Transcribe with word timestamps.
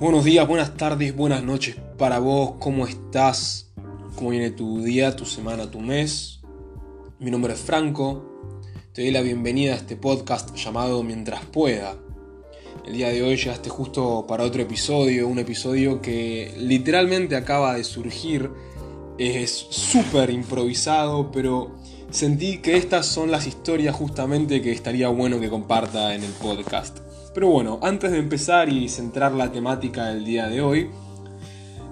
Buenos 0.00 0.24
días, 0.24 0.48
buenas 0.48 0.78
tardes, 0.78 1.14
buenas 1.14 1.42
noches 1.42 1.76
para 1.98 2.20
vos. 2.20 2.52
¿Cómo 2.58 2.86
estás? 2.86 3.70
¿Cómo 4.16 4.30
viene 4.30 4.50
tu 4.50 4.80
día, 4.80 5.14
tu 5.14 5.26
semana, 5.26 5.70
tu 5.70 5.78
mes? 5.80 6.40
Mi 7.18 7.30
nombre 7.30 7.52
es 7.52 7.60
Franco. 7.60 8.24
Te 8.94 9.02
doy 9.02 9.10
la 9.10 9.20
bienvenida 9.20 9.74
a 9.74 9.76
este 9.76 9.96
podcast 9.96 10.56
llamado 10.56 11.02
Mientras 11.02 11.44
pueda. 11.44 11.96
El 12.86 12.94
día 12.94 13.10
de 13.10 13.22
hoy 13.22 13.36
llegaste 13.36 13.68
justo 13.68 14.24
para 14.26 14.44
otro 14.44 14.62
episodio, 14.62 15.28
un 15.28 15.38
episodio 15.38 16.00
que 16.00 16.54
literalmente 16.56 17.36
acaba 17.36 17.74
de 17.74 17.84
surgir. 17.84 18.50
Es 19.18 19.50
súper 19.68 20.30
improvisado, 20.30 21.30
pero 21.30 21.76
sentí 22.10 22.62
que 22.62 22.78
estas 22.78 23.04
son 23.04 23.30
las 23.30 23.46
historias 23.46 23.94
justamente 23.94 24.62
que 24.62 24.72
estaría 24.72 25.08
bueno 25.08 25.38
que 25.40 25.50
comparta 25.50 26.14
en 26.14 26.24
el 26.24 26.32
podcast. 26.32 27.00
Pero 27.32 27.48
bueno, 27.48 27.78
antes 27.82 28.10
de 28.10 28.18
empezar 28.18 28.68
y 28.68 28.88
centrar 28.88 29.32
la 29.32 29.52
temática 29.52 30.06
del 30.06 30.24
día 30.24 30.48
de 30.48 30.60
hoy, 30.60 30.90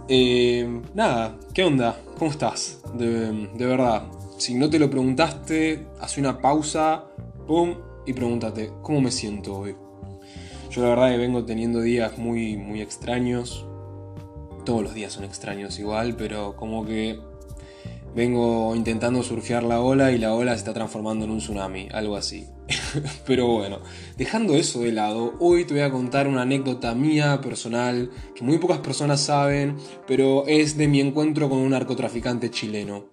eh, 0.09 0.83
nada, 0.95 1.39
¿qué 1.55 1.63
onda? 1.63 1.97
¿Cómo 2.19 2.31
estás? 2.31 2.81
De, 2.95 3.49
verdad, 3.57 4.03
si 4.37 4.55
no 4.55 4.69
te 4.69 4.81
lo 4.81 4.91
preguntaste, 4.91 5.87
haz 6.01 6.19
una 6.19 6.39
pausa, 6.39 7.05
pum, 7.47 7.77
y 8.05 8.15
pregúntate, 8.15 8.73
¿cómo 8.83 9.01
me 9.01 9.13
siento 9.13 9.59
hoy? 9.59 9.77
Yo 10.71 10.83
la 10.83 10.89
verdad 10.89 11.11
que 11.11 11.19
vengo 11.19 11.45
teniendo 11.45 11.83
días 11.83 12.19
muy, 12.19 12.57
muy 12.57 12.81
extraños. 12.81 13.65
Todos 14.65 14.83
los 14.83 14.93
días 14.93 15.13
son 15.13 15.25
extraños 15.25 15.79
igual, 15.79 16.17
pero 16.17 16.57
como 16.57 16.85
que 16.85 17.21
vengo 18.15 18.75
intentando 18.75 19.23
surfear 19.23 19.63
la 19.63 19.81
ola 19.81 20.11
y 20.11 20.19
la 20.19 20.35
ola 20.35 20.53
se 20.53 20.59
está 20.59 20.75
transformando 20.75 21.27
en 21.27 21.31
un 21.31 21.39
tsunami, 21.39 21.89
algo 21.93 22.17
así. 22.17 22.49
Pero 23.27 23.47
bueno, 23.47 23.81
dejando 24.17 24.55
eso 24.55 24.81
de 24.81 24.93
lado, 24.93 25.35
hoy 25.39 25.65
te 25.65 25.75
voy 25.75 25.83
a 25.83 25.91
contar 25.91 26.29
una 26.29 26.43
anécdota 26.43 26.95
mía 26.95 27.41
personal 27.41 28.11
que 28.35 28.45
muy 28.45 28.59
pocas 28.59 28.79
personas 28.79 29.21
saben, 29.21 29.77
pero 30.07 30.47
es 30.47 30.77
de 30.77 30.89
mi 30.89 31.01
encuentro 31.01 31.49
con 31.49 31.59
un 31.59 31.71
narcotraficante 31.71 32.51
chileno. 32.51 33.07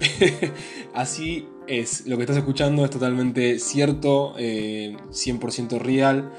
Así 0.94 1.46
es, 1.66 2.06
lo 2.06 2.16
que 2.16 2.22
estás 2.22 2.38
escuchando 2.38 2.84
es 2.84 2.90
totalmente 2.90 3.58
cierto, 3.58 4.34
100% 4.36 5.72
eh, 5.72 5.78
real, 5.78 6.32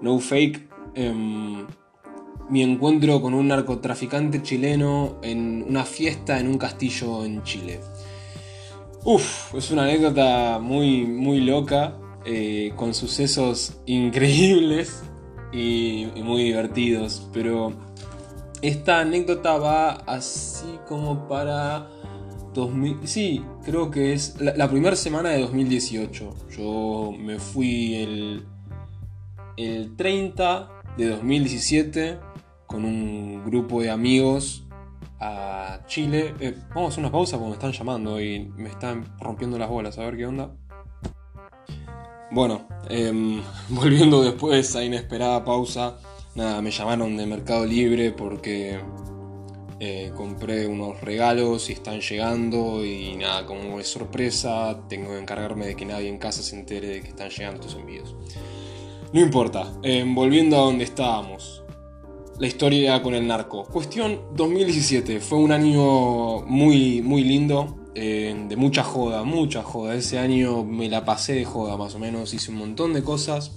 no 0.00 0.18
fake. 0.18 0.68
Em, 0.94 1.66
mi 2.50 2.62
encuentro 2.62 3.22
con 3.22 3.32
un 3.32 3.46
narcotraficante 3.48 4.42
chileno 4.42 5.18
en 5.22 5.64
una 5.68 5.84
fiesta 5.84 6.40
en 6.40 6.48
un 6.48 6.58
castillo 6.58 7.24
en 7.24 7.44
Chile. 7.44 7.80
Uf, 9.04 9.54
es 9.54 9.70
una 9.70 9.84
anécdota 9.84 10.58
muy, 10.60 11.06
muy 11.06 11.40
loca, 11.40 11.96
eh, 12.24 12.72
con 12.76 12.94
sucesos 12.94 13.80
increíbles 13.86 15.02
y, 15.52 16.06
muy 16.22 16.44
divertidos, 16.44 17.28
pero 17.32 17.72
esta 18.62 19.00
anécdota 19.00 19.56
va 19.56 19.90
así 20.06 20.78
como 20.86 21.26
para 21.28 21.88
2000, 22.54 22.98
sí, 23.04 23.44
creo 23.64 23.90
que 23.90 24.12
es 24.12 24.40
la, 24.40 24.68
primera 24.68 24.96
semana 24.96 25.30
de 25.30 25.40
2018. 25.40 26.34
Yo 26.56 27.12
me 27.18 27.38
fui 27.38 27.94
el, 27.94 28.44
el 29.56 29.96
30 29.96 30.68
de 30.96 31.08
2017 31.08 32.18
con 32.66 32.84
un 32.84 33.44
grupo 33.46 33.80
de 33.80 33.90
amigos 33.90 34.64
a 35.20 35.80
Chile. 35.86 36.34
Eh, 36.40 36.54
vamos 36.68 36.84
a 36.84 36.88
hacer 36.88 37.04
una 37.04 37.12
pausa 37.12 37.36
porque 37.36 37.50
me 37.50 37.54
están 37.54 37.72
llamando 37.72 38.20
y 38.20 38.40
me 38.56 38.68
están 38.68 39.04
rompiendo 39.18 39.58
las 39.58 39.68
bolas. 39.68 39.98
A 39.98 40.04
ver 40.04 40.16
qué 40.16 40.26
onda. 40.26 40.50
Bueno, 42.30 42.68
em, 42.88 43.42
volviendo 43.68 44.22
después 44.22 44.76
a 44.76 44.84
inesperada 44.84 45.44
pausa, 45.44 45.98
nada, 46.36 46.62
me 46.62 46.70
llamaron 46.70 47.16
de 47.16 47.26
Mercado 47.26 47.66
Libre 47.66 48.12
porque 48.12 48.78
eh, 49.80 50.12
compré 50.16 50.68
unos 50.68 51.00
regalos 51.00 51.70
y 51.70 51.72
están 51.72 52.00
llegando 52.00 52.84
y 52.84 53.16
nada, 53.16 53.46
como 53.46 53.80
es 53.80 53.88
sorpresa, 53.88 54.78
tengo 54.88 55.10
que 55.10 55.18
encargarme 55.18 55.66
de 55.66 55.74
que 55.74 55.84
nadie 55.84 56.08
en 56.08 56.18
casa 56.18 56.42
se 56.42 56.54
entere 56.54 56.86
de 56.86 57.00
que 57.00 57.08
están 57.08 57.30
llegando 57.30 57.60
estos 57.60 57.80
envíos. 57.80 58.14
No 59.12 59.20
importa, 59.20 59.72
em, 59.82 60.14
volviendo 60.14 60.56
a 60.56 60.60
donde 60.60 60.84
estábamos. 60.84 61.64
La 62.38 62.46
historia 62.46 63.02
con 63.02 63.12
el 63.14 63.26
narco. 63.26 63.64
Cuestión 63.64 64.20
2017, 64.34 65.20
fue 65.20 65.38
un 65.38 65.50
año 65.50 66.42
muy, 66.46 67.02
muy 67.02 67.24
lindo 67.24 67.79
de 67.94 68.54
mucha 68.56 68.82
joda, 68.82 69.24
mucha 69.24 69.62
joda. 69.62 69.94
Ese 69.94 70.18
año 70.18 70.64
me 70.64 70.88
la 70.88 71.04
pasé 71.04 71.34
de 71.34 71.44
joda 71.44 71.76
más 71.76 71.94
o 71.94 71.98
menos, 71.98 72.34
hice 72.34 72.50
un 72.50 72.58
montón 72.58 72.92
de 72.92 73.02
cosas. 73.02 73.52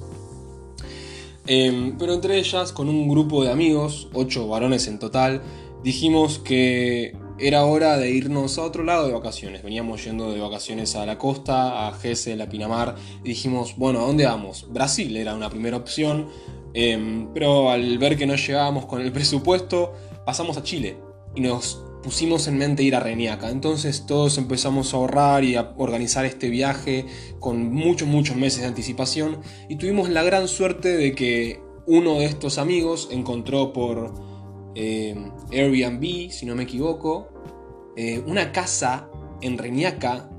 Em, 1.45 1.97
pero 1.97 2.13
entre 2.13 2.37
ellas, 2.37 2.71
con 2.71 2.87
un 2.87 3.07
grupo 3.07 3.43
de 3.43 3.51
amigos, 3.51 4.07
ocho 4.13 4.47
varones 4.47 4.87
en 4.87 4.97
total, 4.97 5.41
dijimos 5.83 6.39
que 6.39 7.15
era 7.37 7.65
hora 7.65 7.97
de 7.97 8.11
irnos 8.11 8.57
a 8.57 8.63
otro 8.63 8.83
lado 8.83 9.07
de 9.07 9.13
vacaciones. 9.13 9.63
Veníamos 9.63 10.03
yendo 10.05 10.31
de 10.31 10.39
vacaciones 10.39 10.95
a 10.95 11.05
la 11.05 11.17
costa, 11.17 11.87
a 11.87 11.93
Gese, 11.93 12.35
la 12.35 12.47
Pinamar, 12.47 12.95
y 13.23 13.29
dijimos, 13.29 13.75
bueno, 13.75 13.99
¿a 13.99 14.05
dónde 14.05 14.25
vamos? 14.25 14.67
Brasil 14.69 15.17
era 15.17 15.35
una 15.35 15.49
primera 15.49 15.75
opción, 15.75 16.29
em, 16.73 17.27
pero 17.33 17.69
al 17.69 17.97
ver 17.97 18.17
que 18.17 18.25
no 18.25 18.35
llegábamos 18.35 18.85
con 18.85 19.01
el 19.01 19.11
presupuesto, 19.11 19.93
pasamos 20.25 20.57
a 20.57 20.63
Chile 20.63 20.97
y 21.35 21.41
nos 21.41 21.83
pusimos 22.03 22.47
en 22.47 22.57
mente 22.57 22.83
ir 22.83 22.95
a 22.95 22.99
Reñaca. 22.99 23.49
Entonces 23.49 24.05
todos 24.05 24.37
empezamos 24.37 24.93
a 24.93 24.97
ahorrar 24.97 25.43
y 25.43 25.55
a 25.55 25.73
organizar 25.77 26.25
este 26.25 26.49
viaje 26.49 27.05
con 27.39 27.73
muchos, 27.73 28.07
muchos 28.07 28.35
meses 28.35 28.61
de 28.61 28.67
anticipación 28.67 29.39
y 29.69 29.77
tuvimos 29.77 30.09
la 30.09 30.23
gran 30.23 30.47
suerte 30.47 30.95
de 30.95 31.15
que 31.15 31.61
uno 31.87 32.19
de 32.19 32.25
estos 32.25 32.57
amigos 32.57 33.09
encontró 33.11 33.73
por 33.73 34.13
eh, 34.75 35.15
Airbnb, 35.51 36.31
si 36.31 36.45
no 36.45 36.55
me 36.55 36.63
equivoco, 36.63 37.29
eh, 37.95 38.21
una 38.25 38.51
casa 38.51 39.09
en 39.41 39.57
Reñaca 39.57 40.29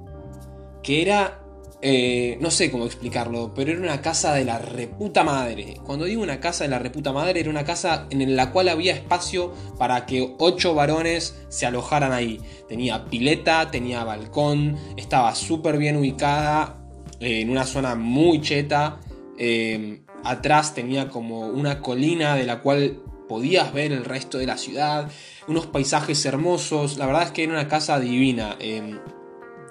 que 0.83 1.03
era 1.03 1.44
eh, 1.87 2.39
no 2.41 2.51
sé 2.51 2.71
cómo 2.71 2.87
explicarlo, 2.87 3.53
pero 3.55 3.71
era 3.71 3.79
una 3.79 4.01
casa 4.01 4.33
de 4.33 4.47
la 4.47 4.59
reputa 4.59 5.23
madre. 5.23 5.77
Cuando 5.85 6.07
digo 6.07 6.23
una 6.23 6.41
casa 6.41 6.65
de 6.65 6.71
la 6.71 6.79
reputa 6.79 7.13
madre, 7.13 7.41
era 7.41 7.51
una 7.51 7.67
casa 7.67 8.07
en 8.09 8.37
la 8.37 8.53
cual 8.53 8.71
había 8.71 8.95
espacio 8.95 9.53
para 9.77 10.07
que 10.07 10.35
ocho 10.39 10.75
varones 10.75 11.39
se 11.51 11.67
alojaran 11.67 12.13
ahí. 12.13 12.41
Tenía 12.71 13.05
pileta, 13.05 13.71
tenía 13.71 14.03
balcón, 14.03 14.79
estaba 14.97 15.35
súper 15.35 15.77
bien 15.77 15.99
ubicada, 15.99 16.79
eh, 17.21 17.43
en 17.43 17.51
una 17.51 17.67
zona 17.67 17.97
muy 17.97 18.41
cheta. 18.41 18.99
Eh, 19.37 20.01
atrás 20.25 20.73
tenía 20.73 21.11
como 21.11 21.49
una 21.49 21.83
colina 21.83 22.35
de 22.35 22.47
la 22.47 22.63
cual 22.63 23.03
podías 23.29 23.75
ver 23.75 23.93
el 23.93 24.07
resto 24.07 24.39
de 24.39 24.47
la 24.47 24.57
ciudad, 24.57 25.11
unos 25.49 25.67
paisajes 25.67 26.25
hermosos. 26.25 26.97
La 26.97 27.05
verdad 27.05 27.25
es 27.25 27.31
que 27.33 27.45
era 27.45 27.53
una 27.53 27.69
casa 27.69 28.01
divina 28.01 28.57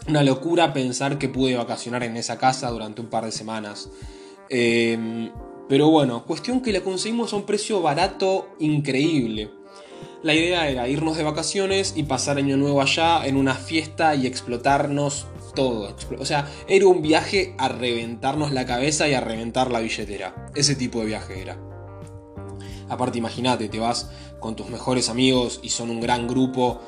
una 0.07 0.23
locura 0.23 0.73
pensar 0.73 1.17
que 1.17 1.29
pude 1.29 1.55
vacacionar 1.55 2.03
en 2.03 2.17
esa 2.17 2.37
casa 2.37 2.69
durante 2.69 3.01
un 3.01 3.07
par 3.07 3.25
de 3.25 3.31
semanas. 3.31 3.89
Em, 4.49 5.31
pero 5.69 5.89
bueno, 5.89 6.25
cuestión 6.25 6.61
que 6.61 6.73
la 6.73 6.81
conseguimos 6.81 7.33
a 7.33 7.37
un 7.37 7.43
precio 7.43 7.81
barato 7.81 8.49
increíble. 8.59 9.51
La 10.21 10.33
idea 10.33 10.69
era 10.69 10.87
irnos 10.87 11.17
de 11.17 11.23
vacaciones 11.23 11.93
y 11.95 12.03
pasar 12.03 12.37
año 12.37 12.57
nuevo 12.57 12.81
allá 12.81 13.25
en 13.25 13.37
una 13.37 13.55
fiesta 13.55 14.15
y 14.15 14.27
explotarnos 14.27 15.27
todo. 15.55 15.95
O 16.19 16.25
sea, 16.25 16.49
era 16.67 16.87
un 16.87 17.01
viaje 17.01 17.55
a 17.57 17.67
reventarnos 17.69 18.51
la 18.51 18.65
cabeza 18.65 19.07
y 19.07 19.13
a 19.13 19.21
reventar 19.21 19.71
la 19.71 19.79
billetera. 19.79 20.49
Ese 20.55 20.75
tipo 20.75 20.99
de 20.99 21.05
viaje 21.07 21.41
era. 21.41 21.57
Aparte, 22.89 23.17
imagínate, 23.17 23.69
te 23.69 23.79
vas 23.79 24.09
con 24.39 24.55
tus 24.55 24.69
mejores 24.69 25.09
amigos 25.09 25.59
y 25.63 25.69
son 25.69 25.89
un 25.89 25.99
gran 25.99 26.27
grupo. 26.27 26.79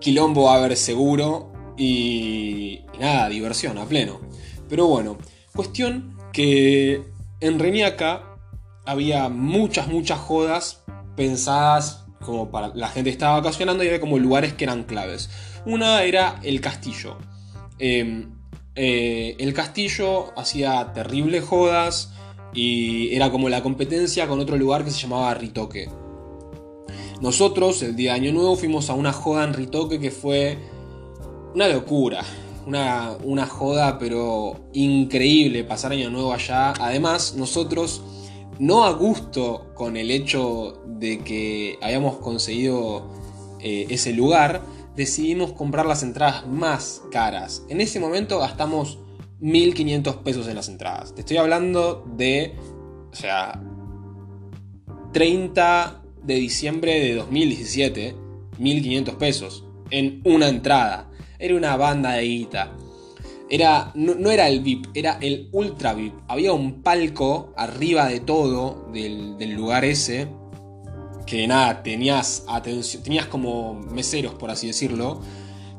Quilombo 0.00 0.50
a 0.50 0.60
ver 0.60 0.76
seguro 0.76 1.53
y, 1.76 2.80
nada, 2.98 3.28
diversión 3.28 3.78
a 3.78 3.86
pleno. 3.86 4.20
Pero 4.68 4.86
bueno, 4.86 5.18
cuestión 5.54 6.16
que 6.32 7.02
en 7.40 7.58
Reñaca 7.58 8.38
había 8.84 9.28
muchas, 9.28 9.88
muchas 9.88 10.18
jodas 10.18 10.84
pensadas 11.16 12.04
como 12.24 12.50
para 12.50 12.68
la 12.74 12.88
gente 12.88 13.10
estaba 13.10 13.40
vacacionando 13.40 13.84
y 13.84 13.88
había 13.88 14.00
como 14.00 14.18
lugares 14.18 14.54
que 14.54 14.64
eran 14.64 14.84
claves. 14.84 15.30
Una 15.66 16.02
era 16.02 16.40
el 16.42 16.60
castillo. 16.60 17.18
Em, 17.78 18.34
eh, 18.74 19.36
el 19.38 19.52
castillo 19.52 20.38
hacía 20.38 20.92
terribles 20.92 21.44
jodas 21.44 22.12
y 22.52 23.14
era 23.14 23.30
como 23.30 23.48
la 23.48 23.62
competencia 23.62 24.26
con 24.26 24.40
otro 24.40 24.56
lugar 24.56 24.84
que 24.84 24.90
se 24.90 25.00
llamaba 25.00 25.34
Ritoque. 25.34 25.88
Nosotros 27.20 27.82
el 27.82 27.96
día 27.96 28.12
de 28.12 28.20
Año 28.20 28.32
Nuevo 28.32 28.56
fuimos 28.56 28.90
a 28.90 28.94
una 28.94 29.12
joda 29.12 29.44
en 29.44 29.54
Ritoque 29.54 30.00
que 30.00 30.10
fue 30.10 30.58
una 31.54 31.68
locura. 31.68 32.22
Una, 32.66 33.46
joda, 33.46 33.98
pero 33.98 34.68
increíble 34.72 35.64
pasar 35.64 35.92
año 35.92 36.10
nuevo 36.10 36.32
allá. 36.32 36.72
Además, 36.80 37.34
nosotros, 37.36 38.02
no 38.58 38.84
a 38.84 38.92
gusto 38.92 39.70
con 39.74 39.96
el 39.96 40.10
hecho 40.10 40.82
de 40.86 41.18
que 41.18 41.78
habíamos 41.82 42.16
conseguido 42.16 43.10
eh, 43.60 43.86
ese 43.90 44.14
lugar, 44.14 44.62
decidimos 44.96 45.52
comprar 45.52 45.84
las 45.84 46.02
entradas 46.02 46.46
más 46.46 47.02
caras. 47.10 47.64
En 47.68 47.82
ese 47.82 48.00
momento 48.00 48.38
gastamos 48.38 48.98
1500 49.40 50.16
pesos 50.16 50.48
en 50.48 50.56
las 50.56 50.68
entradas. 50.68 51.14
Te 51.14 51.20
estoy 51.20 51.36
hablando 51.36 52.06
de, 52.16 52.54
o 53.12 53.14
sea, 53.14 53.60
30 55.12 56.02
de 56.22 56.34
diciembre 56.36 56.98
de 56.98 57.14
2017, 57.16 58.16
1500 58.58 59.14
pesos, 59.16 59.64
en 59.90 60.22
una 60.24 60.48
entrada. 60.48 61.10
Era 61.44 61.56
una 61.56 61.76
banda 61.76 62.12
de 62.12 62.22
guita. 62.22 62.72
Era, 63.50 63.92
no, 63.94 64.30
era 64.30 64.48
el 64.48 64.60
VIP, 64.60 64.86
era 64.94 65.18
el 65.20 65.50
ultra 65.52 65.92
VIP. 65.92 66.14
Había 66.26 66.54
un 66.54 66.80
palco 66.80 67.52
arriba 67.54 68.08
de 68.08 68.20
todo 68.20 68.88
del, 68.94 69.36
del 69.36 69.50
lugar 69.52 69.84
ese. 69.84 70.26
Que 71.26 71.46
nada, 71.46 71.82
tenías 71.82 72.46
atención, 72.48 73.02
tenías 73.02 73.26
como 73.26 73.74
meseros, 73.74 74.32
por 74.36 74.50
así 74.50 74.68
decirlo, 74.68 75.20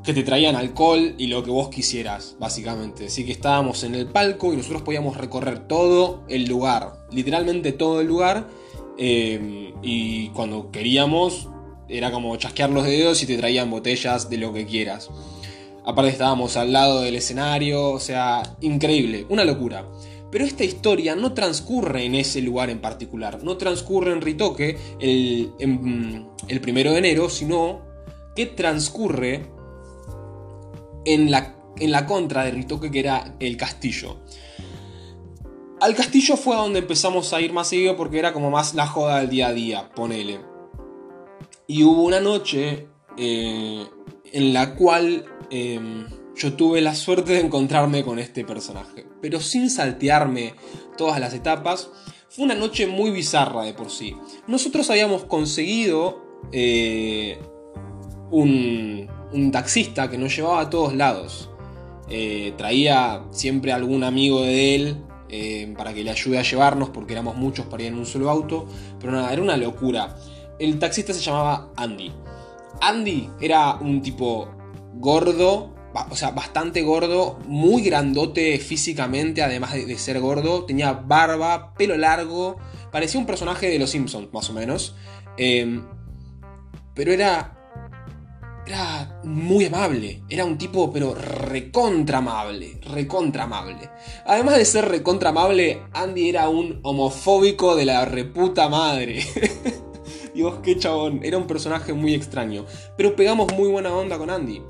que 0.03 0.13
te 0.13 0.21
traían 0.21 0.56
alcohol 0.56 1.15
y 1.17 1.25
lo 1.25 1.44
que 1.44 1.50
vos 1.50 1.69
quisieras, 1.69 2.35
básicamente. 2.39 3.07
Así 3.07 3.25
que 3.25 3.31
estábamos 3.31 3.83
en 3.83 3.95
el 3.95 4.06
palco 4.06 4.53
y 4.53 4.57
nosotros 4.57 4.83
podíamos 4.83 5.17
recorrer 5.17 5.67
todo 5.67 6.25
el 6.29 6.45
lugar, 6.45 7.07
literalmente 7.12 7.71
todo 7.71 8.01
el 8.01 8.07
lugar. 8.07 8.47
Eh, 9.00 9.73
y 9.81 10.29
cuando 10.29 10.69
queríamos, 10.69 11.50
era 11.89 12.12
como 12.12 12.35
chasquear 12.35 12.69
los 12.69 12.83
dedos 12.83 13.23
y 13.23 13.25
te 13.25 13.35
traían 13.35 13.71
botellas 13.71 14.29
de 14.29 14.38
lo 14.38 14.53
que 14.53 14.67
quieras. 14.67 15.09
Aparte 15.86 16.12
estábamos 16.12 16.58
al 16.58 16.74
lado 16.74 17.02
del 17.02 17.16
escenario, 17.16 17.92
o 17.92 18.00
sea, 18.00 18.58
increíble, 18.62 19.26
una 19.30 19.46
locura. 19.46 19.86
Pero 20.32 20.44
esta 20.44 20.64
historia 20.64 21.16
no 21.16 21.34
transcurre 21.34 22.06
en 22.06 22.16
ese 22.16 22.42
lugar 22.42 22.70
en 22.70 22.80
particular, 22.80 23.44
no 23.44 23.58
transcurre 23.58 24.12
en 24.12 24.22
Ritoque 24.22 24.78
el, 25.00 25.54
el 26.48 26.62
primero 26.62 26.92
de 26.92 26.98
enero, 26.98 27.30
sino 27.30 27.82
que 28.36 28.48
transcurre 28.48 29.46
en 31.06 31.32
la, 31.32 31.56
en 31.78 31.92
la 31.92 32.06
contra 32.06 32.44
de 32.44 32.52
Ritoque, 32.52 32.92
que 32.92 33.00
era 33.00 33.36
el 33.40 33.56
castillo. 33.56 34.18
Al 35.80 35.96
castillo 35.96 36.36
fue 36.36 36.56
a 36.56 36.60
donde 36.60 36.80
empezamos 36.80 37.32
a 37.34 37.42
ir 37.42 37.54
más 37.54 37.68
seguido 37.68 37.96
porque 37.96 38.20
era 38.20 38.34
como 38.34 38.50
más 38.50 38.74
la 38.74 38.88
joda 38.88 39.20
del 39.20 39.30
día 39.30 39.48
a 39.48 39.54
día, 39.54 39.90
ponele. 39.94 40.40
Y 41.68 41.84
hubo 41.84 42.04
una 42.04 42.20
noche 42.20 42.88
eh, 43.18 43.86
en 44.36 44.52
la 44.52 44.76
cual 44.76 45.24
em, 45.50 46.08
yo 46.36 46.54
tuve 46.56 46.82
la 46.82 46.94
suerte 46.94 47.32
de 47.32 47.40
encontrarme 47.40 48.04
con 48.04 48.20
este 48.20 48.44
personaje. 48.44 49.08
Pero 49.22 49.40
sin 49.40 49.70
saltearme 49.70 50.56
todas 50.98 51.22
las 51.22 51.34
etapas, 51.34 51.90
fue 52.28 52.44
una 52.44 52.54
noche 52.54 52.86
muy 52.86 53.12
bizarra 53.12 53.64
de 53.64 53.74
por 53.74 53.90
sí. 53.90 54.14
Nosotros 54.46 54.90
habíamos 54.90 55.24
conseguido 55.24 56.22
eh, 56.52 57.40
un, 58.30 59.08
un 59.32 59.52
taxista 59.54 60.10
que 60.10 60.18
nos 60.18 60.36
llevaba 60.36 60.60
a 60.60 60.70
todos 60.70 60.94
lados. 60.94 61.50
Eh, 62.10 62.54
traía 62.58 63.24
siempre 63.32 63.72
algún 63.72 64.04
amigo 64.04 64.42
de 64.42 64.76
él 64.76 64.98
eh, 65.30 65.74
para 65.78 65.94
que 65.94 66.04
le 66.04 66.12
ayude 66.12 66.40
a 66.40 66.44
llevarnos 66.44 66.90
porque 66.90 67.14
éramos 67.14 67.38
muchos 67.38 67.68
para 67.68 67.84
ir 67.84 67.94
en 67.94 68.00
un 68.00 68.06
solo 68.06 68.30
auto. 68.30 68.68
Pero 69.00 69.14
nada, 69.14 69.32
era 69.32 69.42
una 69.42 69.56
locura. 69.56 70.18
El 70.60 70.78
taxista 70.78 71.14
se 71.14 71.22
llamaba 71.22 71.72
Andy. 71.78 72.12
Andy 72.81 73.30
era 73.39 73.75
un 73.75 74.01
tipo 74.01 74.50
gordo, 74.94 75.74
o 76.10 76.16
sea, 76.16 76.31
bastante 76.31 76.81
gordo, 76.81 77.39
muy 77.48 77.83
grandote 77.83 78.57
físicamente, 78.60 79.42
además 79.42 79.74
de, 79.74 79.98
ser 79.98 80.19
gordo. 80.19 80.66
Tenía 80.66 80.94
barba, 80.94 81.74
pelo 81.74 81.98
largo, 81.98 82.57
parecía 82.92 83.19
un 83.19 83.25
personaje 83.25 83.69
de 83.69 83.80
Los 83.80 83.92
Simpsons, 83.92 84.30
más 84.33 84.50
o 84.50 84.54
menos. 84.54 84.95
Eh, 85.38 85.81
pero 86.94 87.12
era 87.12 87.56
era 88.66 89.19
muy 89.24 89.66
amable. 89.66 90.24
Era 90.30 90.45
un 90.45 90.57
tipo, 90.57 90.92
pero 90.92 91.13
recontra 91.13 92.18
amable. 92.18 92.80
Recontra 92.81 93.44
amable. 93.44 93.89
Además 94.25 94.57
de 94.57 94.66
ser 94.66 94.88
recontra 94.88 95.30
amable, 95.30 95.83
Andy 95.94 96.30
era 96.30 96.50
un 96.50 96.80
homofóbico 96.83 97.75
de 97.75 97.86
la 97.86 98.06
reputa 98.06 98.68
madre. 98.69 99.24
Dios, 100.36 100.56
qué 100.62 100.78
chabón. 100.78 101.22
Era 101.24 101.38
un 101.38 101.48
personaje 101.48 101.94
muy 101.94 102.14
extraño. 102.14 102.66
Pero 102.98 103.16
pegamos 103.16 103.54
muy 103.54 103.70
buena 103.70 103.96
onda 103.96 104.18
con 104.18 104.30
Andy. 104.30 104.62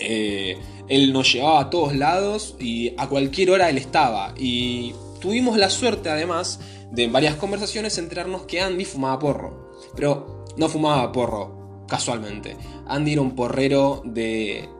Eh, 0.00 0.58
él 0.88 1.12
nos 1.12 1.30
llevaba 1.30 1.60
a 1.60 1.70
todos 1.70 1.94
lados 1.94 2.56
y 2.58 2.94
a 2.96 3.06
cualquier 3.06 3.50
hora 3.50 3.68
él 3.68 3.76
estaba. 3.76 4.32
Y 4.38 4.94
tuvimos 5.20 5.58
la 5.58 5.68
suerte, 5.68 6.08
además, 6.08 6.60
de 6.90 7.04
en 7.04 7.12
varias 7.12 7.36
conversaciones 7.36 7.98
enterarnos 7.98 8.42
que 8.42 8.62
Andy 8.62 8.86
fumaba 8.86 9.18
porro. 9.18 9.72
Pero 9.94 10.46
no 10.56 10.68
fumaba 10.68 11.12
porro 11.12 11.84
casualmente. 11.86 12.56
Andy 12.86 13.12
era 13.12 13.20
un 13.20 13.34
porrero 13.34 14.00
de, 14.06 14.70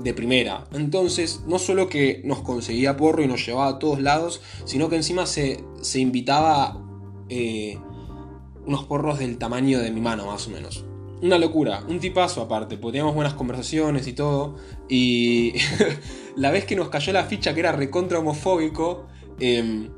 de 0.00 0.14
primera. 0.14 0.64
Entonces, 0.72 1.40
no 1.46 1.58
solo 1.58 1.88
que 1.88 2.20
nos 2.24 2.40
conseguía 2.42 2.96
porro 2.96 3.22
y 3.22 3.26
nos 3.26 3.44
llevaba 3.44 3.68
a 3.68 3.78
todos 3.80 4.00
lados, 4.00 4.42
sino 4.64 4.88
que 4.88 4.96
encima 4.96 5.26
se, 5.26 5.64
se 5.80 5.98
invitaba 5.98 6.82
eh, 7.28 7.78
unos 8.66 8.84
porros 8.84 9.18
del 9.18 9.38
tamaño 9.38 9.78
de 9.80 9.90
mi 9.90 10.00
mano, 10.00 10.26
más 10.26 10.46
o 10.46 10.50
menos. 10.50 10.84
Una 11.22 11.38
locura, 11.38 11.82
un 11.88 11.98
tipazo 11.98 12.42
aparte, 12.42 12.76
porque 12.76 12.92
teníamos 12.92 13.14
buenas 13.14 13.34
conversaciones 13.34 14.06
y 14.06 14.12
todo. 14.12 14.56
Y 14.88 15.54
la 16.36 16.50
vez 16.50 16.64
que 16.64 16.76
nos 16.76 16.88
cayó 16.88 17.12
la 17.12 17.24
ficha 17.24 17.54
que 17.54 17.60
era 17.60 17.72
recontra 17.72 18.18
homofóbico, 18.18 19.06
em, 19.40 19.90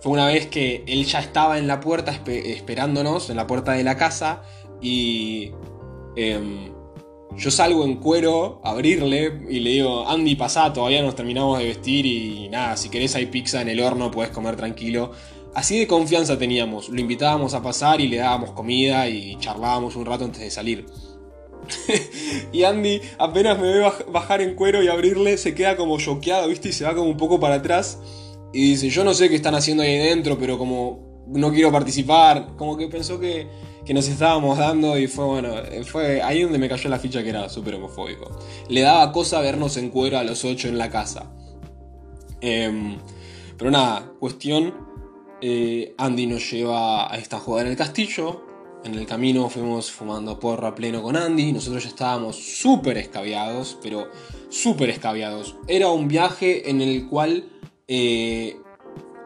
fue 0.00 0.12
una 0.12 0.26
vez 0.26 0.48
que 0.48 0.84
él 0.86 1.04
ya 1.04 1.20
estaba 1.20 1.58
en 1.58 1.66
la 1.66 1.80
puerta 1.80 2.12
esperándonos, 2.26 3.30
en 3.30 3.36
la 3.36 3.46
puerta 3.46 3.72
de 3.72 3.84
la 3.84 3.96
casa, 3.96 4.42
y 4.82 5.52
Em, 6.16 6.72
yo 7.36 7.50
salgo 7.50 7.84
en 7.84 7.96
cuero 7.96 8.60
a 8.62 8.70
abrirle 8.70 9.40
y 9.50 9.60
le 9.60 9.70
digo, 9.70 10.08
Andy, 10.08 10.36
pasá, 10.36 10.72
todavía 10.72 11.02
nos 11.02 11.16
terminamos 11.16 11.58
de 11.58 11.64
vestir 11.64 12.06
y 12.06 12.48
nada, 12.48 12.76
si 12.76 12.88
querés 12.88 13.16
hay 13.16 13.26
pizza 13.26 13.60
en 13.60 13.68
el 13.68 13.80
horno, 13.80 14.10
puedes 14.10 14.30
comer 14.30 14.56
tranquilo. 14.56 15.10
Así 15.54 15.78
de 15.78 15.86
confianza 15.86 16.38
teníamos, 16.38 16.88
lo 16.88 17.00
invitábamos 17.00 17.54
a 17.54 17.62
pasar 17.62 18.00
y 18.00 18.08
le 18.08 18.16
dábamos 18.18 18.50
comida 18.50 19.08
y 19.08 19.36
charlábamos 19.38 19.96
un 19.96 20.04
rato 20.04 20.24
antes 20.24 20.40
de 20.40 20.50
salir. 20.50 20.86
y 22.52 22.64
Andy 22.64 23.00
apenas 23.18 23.58
me 23.58 23.72
ve 23.72 23.90
bajar 24.12 24.42
en 24.42 24.54
cuero 24.54 24.82
y 24.82 24.88
abrirle, 24.88 25.38
se 25.38 25.54
queda 25.54 25.76
como 25.76 25.98
choqueado, 25.98 26.48
¿viste? 26.48 26.70
Y 26.70 26.72
se 26.72 26.84
va 26.84 26.94
como 26.94 27.08
un 27.08 27.16
poco 27.16 27.38
para 27.38 27.56
atrás. 27.56 27.98
Y 28.52 28.70
dice, 28.72 28.88
yo 28.88 29.04
no 29.04 29.14
sé 29.14 29.28
qué 29.28 29.36
están 29.36 29.54
haciendo 29.54 29.82
ahí 29.82 29.96
dentro, 29.96 30.38
pero 30.38 30.58
como 30.58 31.24
no 31.28 31.52
quiero 31.52 31.72
participar, 31.72 32.54
como 32.56 32.76
que 32.76 32.88
pensó 32.88 33.18
que 33.18 33.48
que 33.84 33.92
nos 33.92 34.08
estábamos 34.08 34.58
dando 34.58 34.98
y 34.98 35.06
fue 35.06 35.24
bueno, 35.24 35.54
fue 35.84 36.22
ahí 36.22 36.42
donde 36.42 36.58
me 36.58 36.68
cayó 36.68 36.88
la 36.88 36.98
ficha 36.98 37.22
que 37.22 37.28
era 37.28 37.48
súper 37.48 37.74
homofóbico. 37.74 38.38
Le 38.68 38.80
daba 38.80 39.12
cosa 39.12 39.40
vernos 39.40 39.76
en 39.76 39.90
cuero 39.90 40.18
a 40.18 40.24
los 40.24 40.44
ocho 40.44 40.68
en 40.68 40.78
la 40.78 40.90
casa. 40.90 41.30
Em, 42.40 42.96
pero 43.58 43.70
nada, 43.70 44.12
cuestión, 44.18 44.74
eh, 45.46 45.94
Andy 45.98 46.26
nos 46.26 46.50
lleva 46.50 47.12
a 47.12 47.18
esta 47.18 47.38
jugada 47.38 47.66
en 47.66 47.72
el 47.72 47.76
castillo. 47.76 48.46
En 48.82 48.94
el 48.94 49.04
camino 49.04 49.50
fuimos 49.50 49.90
fumando 49.90 50.40
porra 50.40 50.74
pleno 50.74 51.02
con 51.02 51.16
Andy. 51.16 51.52
Nosotros 51.52 51.82
ya 51.82 51.90
estábamos 51.90 52.36
súper 52.36 52.96
escabiados, 52.96 53.76
pero 53.82 54.08
súper 54.48 54.88
escabiados. 54.88 55.56
Era 55.68 55.90
un 55.90 56.08
viaje 56.08 56.70
en 56.70 56.80
el 56.80 57.06
cual 57.08 57.44
eh, 57.88 58.56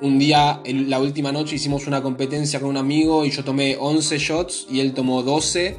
un 0.00 0.18
día, 0.18 0.60
la 0.64 0.98
última 0.98 1.30
noche, 1.30 1.54
hicimos 1.54 1.86
una 1.86 2.02
competencia 2.02 2.58
con 2.58 2.70
un 2.70 2.78
amigo 2.78 3.24
y 3.24 3.30
yo 3.30 3.44
tomé 3.44 3.76
11 3.78 4.18
shots 4.18 4.66
y 4.68 4.80
él 4.80 4.94
tomó 4.94 5.22
12, 5.22 5.76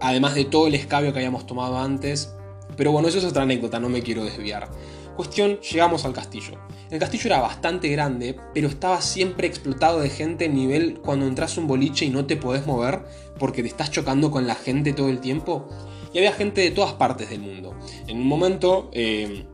además 0.00 0.34
de 0.34 0.46
todo 0.46 0.66
el 0.66 0.74
escabio 0.76 1.12
que 1.12 1.18
habíamos 1.18 1.46
tomado 1.46 1.76
antes. 1.76 2.34
Pero 2.74 2.90
bueno, 2.90 3.08
eso 3.08 3.18
es 3.18 3.24
otra 3.24 3.42
anécdota, 3.42 3.80
no 3.80 3.90
me 3.90 4.02
quiero 4.02 4.24
desviar. 4.24 4.70
Cuestión, 5.16 5.60
llegamos 5.60 6.04
al 6.04 6.12
castillo. 6.12 6.58
El 6.90 6.98
castillo 6.98 7.26
era 7.26 7.40
bastante 7.40 7.88
grande, 7.88 8.36
pero 8.52 8.66
estaba 8.68 9.00
siempre 9.00 9.46
explotado 9.46 10.00
de 10.00 10.10
gente 10.10 10.48
nivel 10.48 11.00
cuando 11.00 11.26
entras 11.26 11.56
un 11.56 11.68
boliche 11.68 12.04
y 12.04 12.10
no 12.10 12.26
te 12.26 12.36
podés 12.36 12.66
mover 12.66 13.04
porque 13.38 13.62
te 13.62 13.68
estás 13.68 13.92
chocando 13.92 14.30
con 14.30 14.46
la 14.46 14.56
gente 14.56 14.92
todo 14.92 15.08
el 15.08 15.20
tiempo. 15.20 15.68
Y 16.12 16.18
había 16.18 16.32
gente 16.32 16.60
de 16.60 16.72
todas 16.72 16.94
partes 16.94 17.30
del 17.30 17.40
mundo. 17.40 17.76
En 18.08 18.18
un 18.18 18.26
momento 18.26 18.90
eh, 18.92 19.46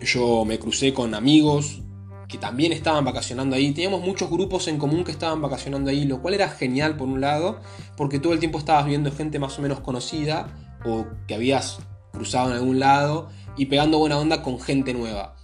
yo 0.00 0.44
me 0.44 0.58
crucé 0.58 0.92
con 0.92 1.14
amigos 1.14 1.82
que 2.28 2.38
también 2.38 2.72
estaban 2.72 3.04
vacacionando 3.04 3.56
ahí. 3.56 3.72
Teníamos 3.72 4.00
muchos 4.00 4.30
grupos 4.30 4.66
en 4.68 4.78
común 4.78 5.04
que 5.04 5.12
estaban 5.12 5.40
vacacionando 5.40 5.90
ahí, 5.90 6.04
lo 6.04 6.20
cual 6.20 6.34
era 6.34 6.48
genial 6.48 6.96
por 6.96 7.08
un 7.08 7.20
lado, 7.20 7.60
porque 7.96 8.18
todo 8.18 8.32
el 8.32 8.38
tiempo 8.38 8.58
estabas 8.58 8.86
viendo 8.86 9.12
gente 9.12 9.38
más 9.38 9.58
o 9.58 9.62
menos 9.62 9.80
conocida 9.80 10.76
o 10.84 11.06
que 11.26 11.34
habías 11.34 11.78
cruzado 12.12 12.50
en 12.50 12.56
algún 12.56 12.80
lado 12.80 13.28
y 13.56 13.66
pegando 13.66 13.98
buena 13.98 14.18
onda 14.18 14.42
con 14.42 14.60
gente 14.60 14.94
nueva. 14.94 15.36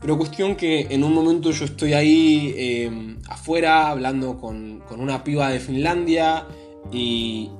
Pero 0.00 0.18
cuestión 0.18 0.56
que 0.56 0.88
en 0.90 1.04
un 1.04 1.14
momento 1.14 1.50
yo 1.50 1.64
estoy 1.64 1.94
ahí 1.94 2.54
em, 2.56 3.18
afuera 3.28 3.88
hablando 3.88 4.38
con, 4.38 4.80
con, 4.88 5.00
una 5.00 5.24
piba 5.24 5.50
de 5.50 5.60
Finlandia 5.60 6.46
y, 6.92 7.50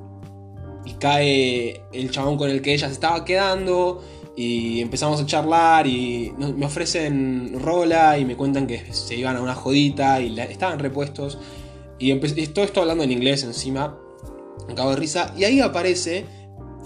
y 0.84 0.92
cae 0.98 1.82
el 1.92 2.10
chabón 2.10 2.36
con 2.36 2.50
el 2.50 2.60
que 2.60 2.74
ella 2.74 2.88
se 2.88 2.94
estaba 2.94 3.24
quedando 3.24 4.02
y 4.36 4.80
empezamos 4.80 5.20
a 5.20 5.26
charlar 5.26 5.86
y 5.86 6.32
me 6.36 6.66
ofrecen 6.66 7.60
rola 7.60 8.18
y 8.18 8.24
me 8.24 8.36
cuentan 8.36 8.66
que 8.66 8.92
se 8.92 9.14
iban 9.14 9.36
a 9.36 9.40
una 9.40 9.54
jodita 9.54 10.20
y 10.20 10.38
estaban 10.38 10.78
repuestos. 10.78 11.38
Y 11.98 12.12
todo 12.18 12.64
esto 12.64 12.80
hablando 12.80 13.04
en 13.04 13.12
inglés 13.12 13.44
encima, 13.44 13.96
me 14.66 14.74
cago 14.74 14.90
de 14.90 14.96
risa. 14.96 15.32
Y 15.36 15.44
ahí 15.44 15.60
aparece 15.60 16.26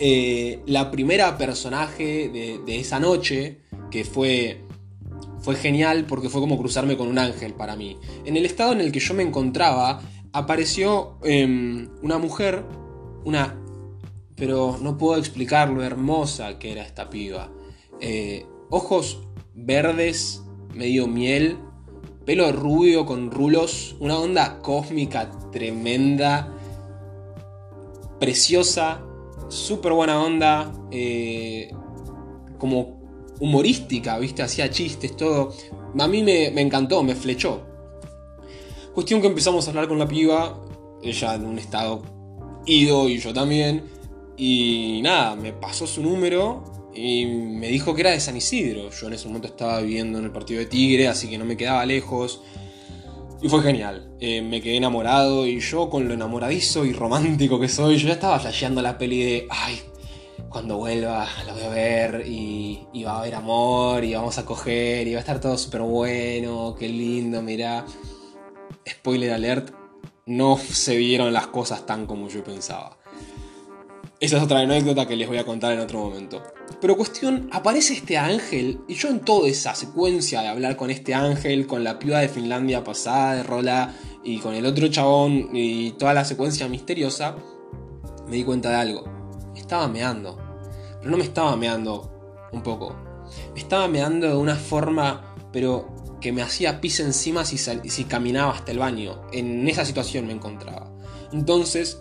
eh, 0.01 0.61
la 0.67 0.91
primera 0.91 1.37
personaje 1.37 2.29
de, 2.29 2.79
esa 2.79 3.01
noche, 3.01 3.59
que 3.91 4.05
fue, 4.05 4.61
fue 5.41 5.57
genial 5.57 6.05
porque 6.07 6.29
fue 6.29 6.41
como 6.41 6.59
cruzarme 6.59 6.97
con 6.97 7.09
un 7.09 7.19
ángel 7.19 7.55
para 7.55 7.77
mí. 7.77 7.97
En 8.25 8.37
el 8.37 8.47
estado 8.47 8.73
en 8.73 8.81
el 8.81 8.93
que 8.93 9.01
yo 9.01 9.15
me 9.15 9.23
encontraba, 9.23 10.01
apareció 10.33 11.19
em, 11.25 11.89
una 12.03 12.19
mujer 12.19 12.65
una... 13.25 13.57
Pero 14.37 14.79
no 14.81 14.97
puedo 14.97 15.19
explicar 15.19 15.69
lo 15.71 15.83
hermosa 15.83 16.61
que 16.61 16.71
era 16.71 16.83
esta 16.83 17.11
piba. 17.11 17.51
Eh, 18.01 18.47
ojos 18.71 19.27
verdes, 19.55 20.45
medio 20.75 21.09
miel, 21.09 21.59
pelo 22.25 22.53
rubio 22.53 23.05
con 23.05 23.33
rulos, 23.33 23.97
una 23.99 24.17
onda 24.17 24.61
cósmica 24.61 25.31
tremenda, 25.51 26.55
preciosa, 28.21 29.03
súper 29.49 29.93
buena 29.93 30.23
onda, 30.23 30.73
eh, 30.91 31.71
como 32.59 32.99
humorística, 33.41 34.19
¿viste? 34.19 34.43
Hacía 34.43 34.71
chistes, 34.71 35.17
todo. 35.17 35.55
A 35.99 36.09
mí 36.09 36.23
me, 36.23 36.51
me 36.51 36.61
encantó, 36.61 37.03
me 37.03 37.15
flechó. 37.15 37.63
Cuestión 38.95 39.21
que 39.21 39.29
empezamos 39.29 39.67
a 39.67 39.71
hablar 39.71 39.89
con 39.89 39.99
la 39.99 40.09
piba, 40.09 40.61
ella 41.03 41.35
en 41.35 41.47
un 41.47 41.59
estado 41.59 42.03
ido 42.67 43.09
y 43.09 43.19
yo 43.19 43.33
también. 43.33 43.85
Y 44.37 45.01
nada, 45.03 45.35
me 45.37 45.53
pasó 45.53 45.87
su 45.87 46.03
número 46.03 46.65
y 46.95 47.27
me 47.27 47.69
dijo 47.69 47.95
que 47.95 48.03
era 48.03 48.11
de 48.11 48.21
San 48.21 48.37
Isidro. 48.37 48.91
Yo 48.91 49.07
en 49.07 49.13
ese 49.15 49.27
momento 49.29 49.49
estaba 49.49 49.81
viviendo 49.81 50.19
en 50.19 50.25
el 50.25 50.31
partido 50.31 50.61
de 50.61 50.67
Tigre, 50.67 51.09
así 51.09 51.29
que 51.29 51.39
no 51.39 51.45
me 51.45 51.57
quedaba 51.57 51.85
lejos. 51.87 52.43
Y 53.41 53.49
fue 53.49 53.63
genial. 53.63 54.11
Eh, 54.21 54.43
me 54.43 54.61
quedé 54.61 54.77
enamorado 54.77 55.47
y 55.47 55.61
yo 55.61 55.89
con 55.89 56.09
lo 56.09 56.15
enamoradizo 56.15 56.85
y 56.85 56.93
romántico 56.93 57.61
que 57.61 57.69
soy, 57.69 57.97
yo 57.97 58.09
ya 58.09 58.15
estaba 58.15 58.41
flasheando 58.41 58.83
la 58.83 58.99
peli 58.99 59.23
de, 59.23 59.47
ay, 59.49 59.81
cuando 60.49 60.79
vuelva 60.79 61.29
la 61.47 61.53
voy 61.53 61.63
a 61.63 61.69
ver 61.69 62.25
y, 62.27 62.87
y, 62.93 63.05
va 63.05 63.13
a 63.13 63.19
haber 63.21 63.35
amor 63.35 64.03
y 64.03 64.15
vamos 64.15 64.39
a 64.39 64.45
coger 64.45 65.07
y 65.07 65.13
va 65.13 65.19
a 65.19 65.21
estar 65.21 65.41
todo 65.41 65.57
súper 65.57 65.83
bueno, 65.83 66.75
qué 66.79 66.89
lindo, 66.89 67.41
mirá. 67.43 67.85
Spoiler 68.89 69.33
alert, 69.33 69.73
no 70.27 70.57
se 70.57 70.97
vieron 70.97 71.33
las 71.33 71.47
cosas 71.49 71.87
tan 71.87 72.07
como 72.07 72.29
yo 72.29 72.43
pensaba. 72.43 72.98
Esa 74.21 74.39
es 74.39 74.43
otra 74.43 74.59
anécdota 74.59 75.07
que 75.07 75.15
les 75.15 75.29
voy 75.29 75.39
a 75.39 75.45
contar 75.45 75.73
en 75.73 75.79
otro 75.79 76.01
momento. 76.01 76.43
Pero 76.81 76.97
cuestión, 76.97 77.49
aparece 77.53 77.95
este 77.95 78.19
ángel 78.19 78.81
y 78.89 78.95
yo 78.95 79.11
en 79.11 79.21
toda 79.21 79.49
esa 79.49 79.77
secuencia 79.77 80.43
de 80.43 80.49
hablar 80.49 80.77
con 80.77 80.91
este 80.91 81.15
ángel, 81.15 81.69
con 81.69 81.85
la 81.85 82.01
piba 82.01 82.19
de 82.19 82.29
Finlandia 82.29 82.83
pasada 82.83 83.37
de 83.37 83.43
Rola 83.45 83.95
y 84.25 84.39
con 84.39 84.57
el 84.57 84.67
otro 84.67 84.89
chabón 84.89 85.51
y 85.53 85.93
toda 85.93 86.15
la 86.15 86.25
secuencia 86.25 86.67
misteriosa, 86.69 87.37
me 88.27 88.35
di 88.35 88.43
cuenta 88.43 88.71
de 88.71 88.75
algo. 88.75 89.05
Estaba 89.55 89.87
meando. 89.87 90.37
Pero 90.99 91.13
no 91.13 91.17
me 91.17 91.23
estaba 91.25 91.57
meando 91.57 92.49
un 92.51 92.65
poco. 92.65 92.97
Me 93.55 93.61
estaba 93.61 93.87
meando 93.87 94.27
de 94.27 94.37
una 94.37 94.57
forma, 94.57 95.33
pero 95.53 95.95
que 96.21 96.33
me 96.33 96.43
hacía 96.43 96.81
pis 96.81 96.99
encima 96.99 97.45
si, 97.45 97.57
si 97.57 98.05
caminaba 98.05 98.53
hasta 98.53 98.73
el 98.73 98.81
baño. 98.81 99.23
En 99.33 99.69
esa 99.69 99.85
situación 99.85 100.27
me 100.27 100.33
encontraba. 100.33 100.91
Entonces, 101.33 102.01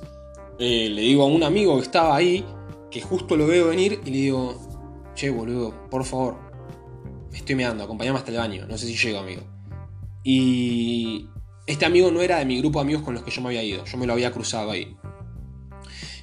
eh, 0.60 0.90
le 0.90 1.02
digo 1.02 1.24
a 1.24 1.28
un 1.28 1.44
amigo 1.44 1.76
que 1.76 1.84
estaba 1.84 2.16
ahí, 2.16 2.46
que 2.90 3.02
justo 3.02 3.36
lo 3.36 3.48
veo 3.48 3.68
venir, 3.68 4.00
y 4.06 4.10
le 4.10 4.18
digo, 4.18 5.14
che, 5.14 5.30
boludo, 5.30 5.88
por 5.90 6.04
favor, 6.04 6.38
me 7.32 7.38
estoy 7.38 7.56
meando, 7.56 7.84
acompáñame 7.84 8.18
hasta 8.18 8.32
el 8.32 8.38
baño, 8.38 8.66
no 8.68 8.78
sé 8.78 8.88
si 8.88 8.96
llego, 8.96 9.20
amigo. 9.20 9.44
Y 10.24 11.30
este 11.66 11.86
amigo 11.86 12.12
no 12.12 12.22
era 12.22 12.38
de 12.40 12.46
mi 12.46 12.60
grupo 12.60 12.80
de 12.80 12.84
amigos 12.84 13.04
con 13.04 13.14
los 13.14 13.24
que 13.24 13.32
yo 13.32 13.42
me 13.42 13.50
había 13.50 13.64
ido, 13.64 13.86
yo 13.86 13.98
me 13.98 14.08
lo 14.08 14.14
había 14.14 14.32
cruzado 14.32 14.72
ahí. 14.72 14.98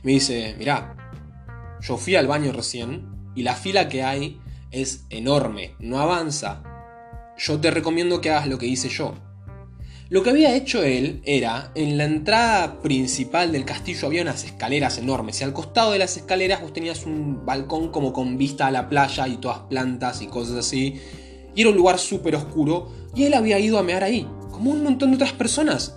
Me 0.03 0.12
dice, 0.12 0.55
mirá, 0.59 0.97
yo 1.81 1.97
fui 1.97 2.17
al 2.17 2.26
baño 2.26 2.53
recién 2.53 3.31
y 3.35 3.43
la 3.43 3.55
fila 3.55 3.88
que 3.88 4.03
hay 4.03 4.41
es 4.71 5.07
enorme, 5.11 5.75
no 5.79 6.00
avanza. 6.00 6.62
Yo 7.38 7.61
te 7.61 7.71
recomiendo 7.71 8.21
que 8.21 8.31
hagas 8.31 8.49
lo 8.49 8.59
que 8.59 8.67
hice 8.67 8.88
yo. 8.88 9.14
Lo 10.11 10.23
que 10.23 10.30
había 10.30 10.54
hecho 10.54 10.82
él 10.82 11.23
era, 11.25 11.73
en 11.75 11.96
la 11.96 12.04
entrada 12.04 12.82
principal 12.82 13.52
del 13.52 13.64
castillo 13.64 14.06
había 14.06 14.20
unas 14.20 14.44
escaleras 14.44 14.99
enormes 14.99 15.40
y 15.40 15.44
al 15.44 15.54
costado 15.54 15.92
de 15.92 15.99
las 15.99 16.18
escaleras 16.18 16.61
vos 16.61 16.75
tenías 16.75 17.06
un 17.06 17.46
balcón 17.46 17.90
como 17.90 18.12
con 18.12 18.37
vista 18.37 18.66
a 18.66 18.70
la 18.70 18.90
playa 18.90 19.26
y 19.26 19.38
todas 19.38 19.61
plantas 19.61 20.20
y 20.20 20.26
cosas 20.26 20.56
así. 20.56 21.00
Y 21.54 21.62
era 21.62 21.70
un 21.70 21.76
lugar 21.76 21.99
súper 21.99 22.37
oscuro 22.37 22.90
y 23.14 23.25
él 23.25 23.32
había 23.32 23.58
ido 23.58 23.78
a 23.78 23.82
mear 23.82 24.04
ahí, 24.04 24.28
como 24.50 24.73
un 24.73 24.82
montón 24.82 25.11
de 25.11 25.16
otras 25.16 25.32
personas. 25.32 25.96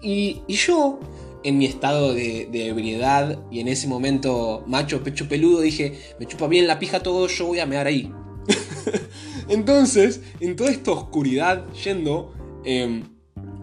Y, 0.00 0.42
y 0.46 0.54
yo, 0.54 1.00
en 1.42 1.58
mi 1.58 1.66
estado 1.66 2.14
de, 2.14 2.48
de, 2.52 2.68
ebriedad 2.68 3.40
y 3.50 3.58
en 3.58 3.66
ese 3.66 3.88
momento 3.88 4.62
macho, 4.68 5.02
pecho 5.02 5.28
peludo, 5.28 5.62
dije, 5.62 5.98
me 6.20 6.26
chupa 6.26 6.46
bien 6.46 6.68
la 6.68 6.78
pija 6.78 7.02
todo, 7.02 7.26
yo 7.26 7.46
voy 7.46 7.58
a 7.58 7.66
mear 7.66 7.88
ahí. 7.88 8.12
Entonces, 9.48 10.20
en 10.38 10.54
toda 10.54 10.70
esta 10.70 10.92
oscuridad, 10.92 11.66
yendo... 11.72 12.32
Eh, 12.64 13.02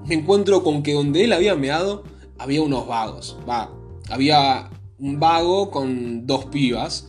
me 0.05 0.15
encuentro 0.15 0.63
con 0.63 0.83
que 0.83 0.93
donde 0.93 1.23
él 1.23 1.33
había 1.33 1.55
meado 1.55 2.03
había 2.37 2.61
unos 2.61 2.87
vagos. 2.87 3.37
Va, 3.47 3.71
había 4.09 4.69
un 4.99 5.19
vago 5.19 5.71
con 5.71 6.25
dos 6.27 6.45
pibas. 6.45 7.07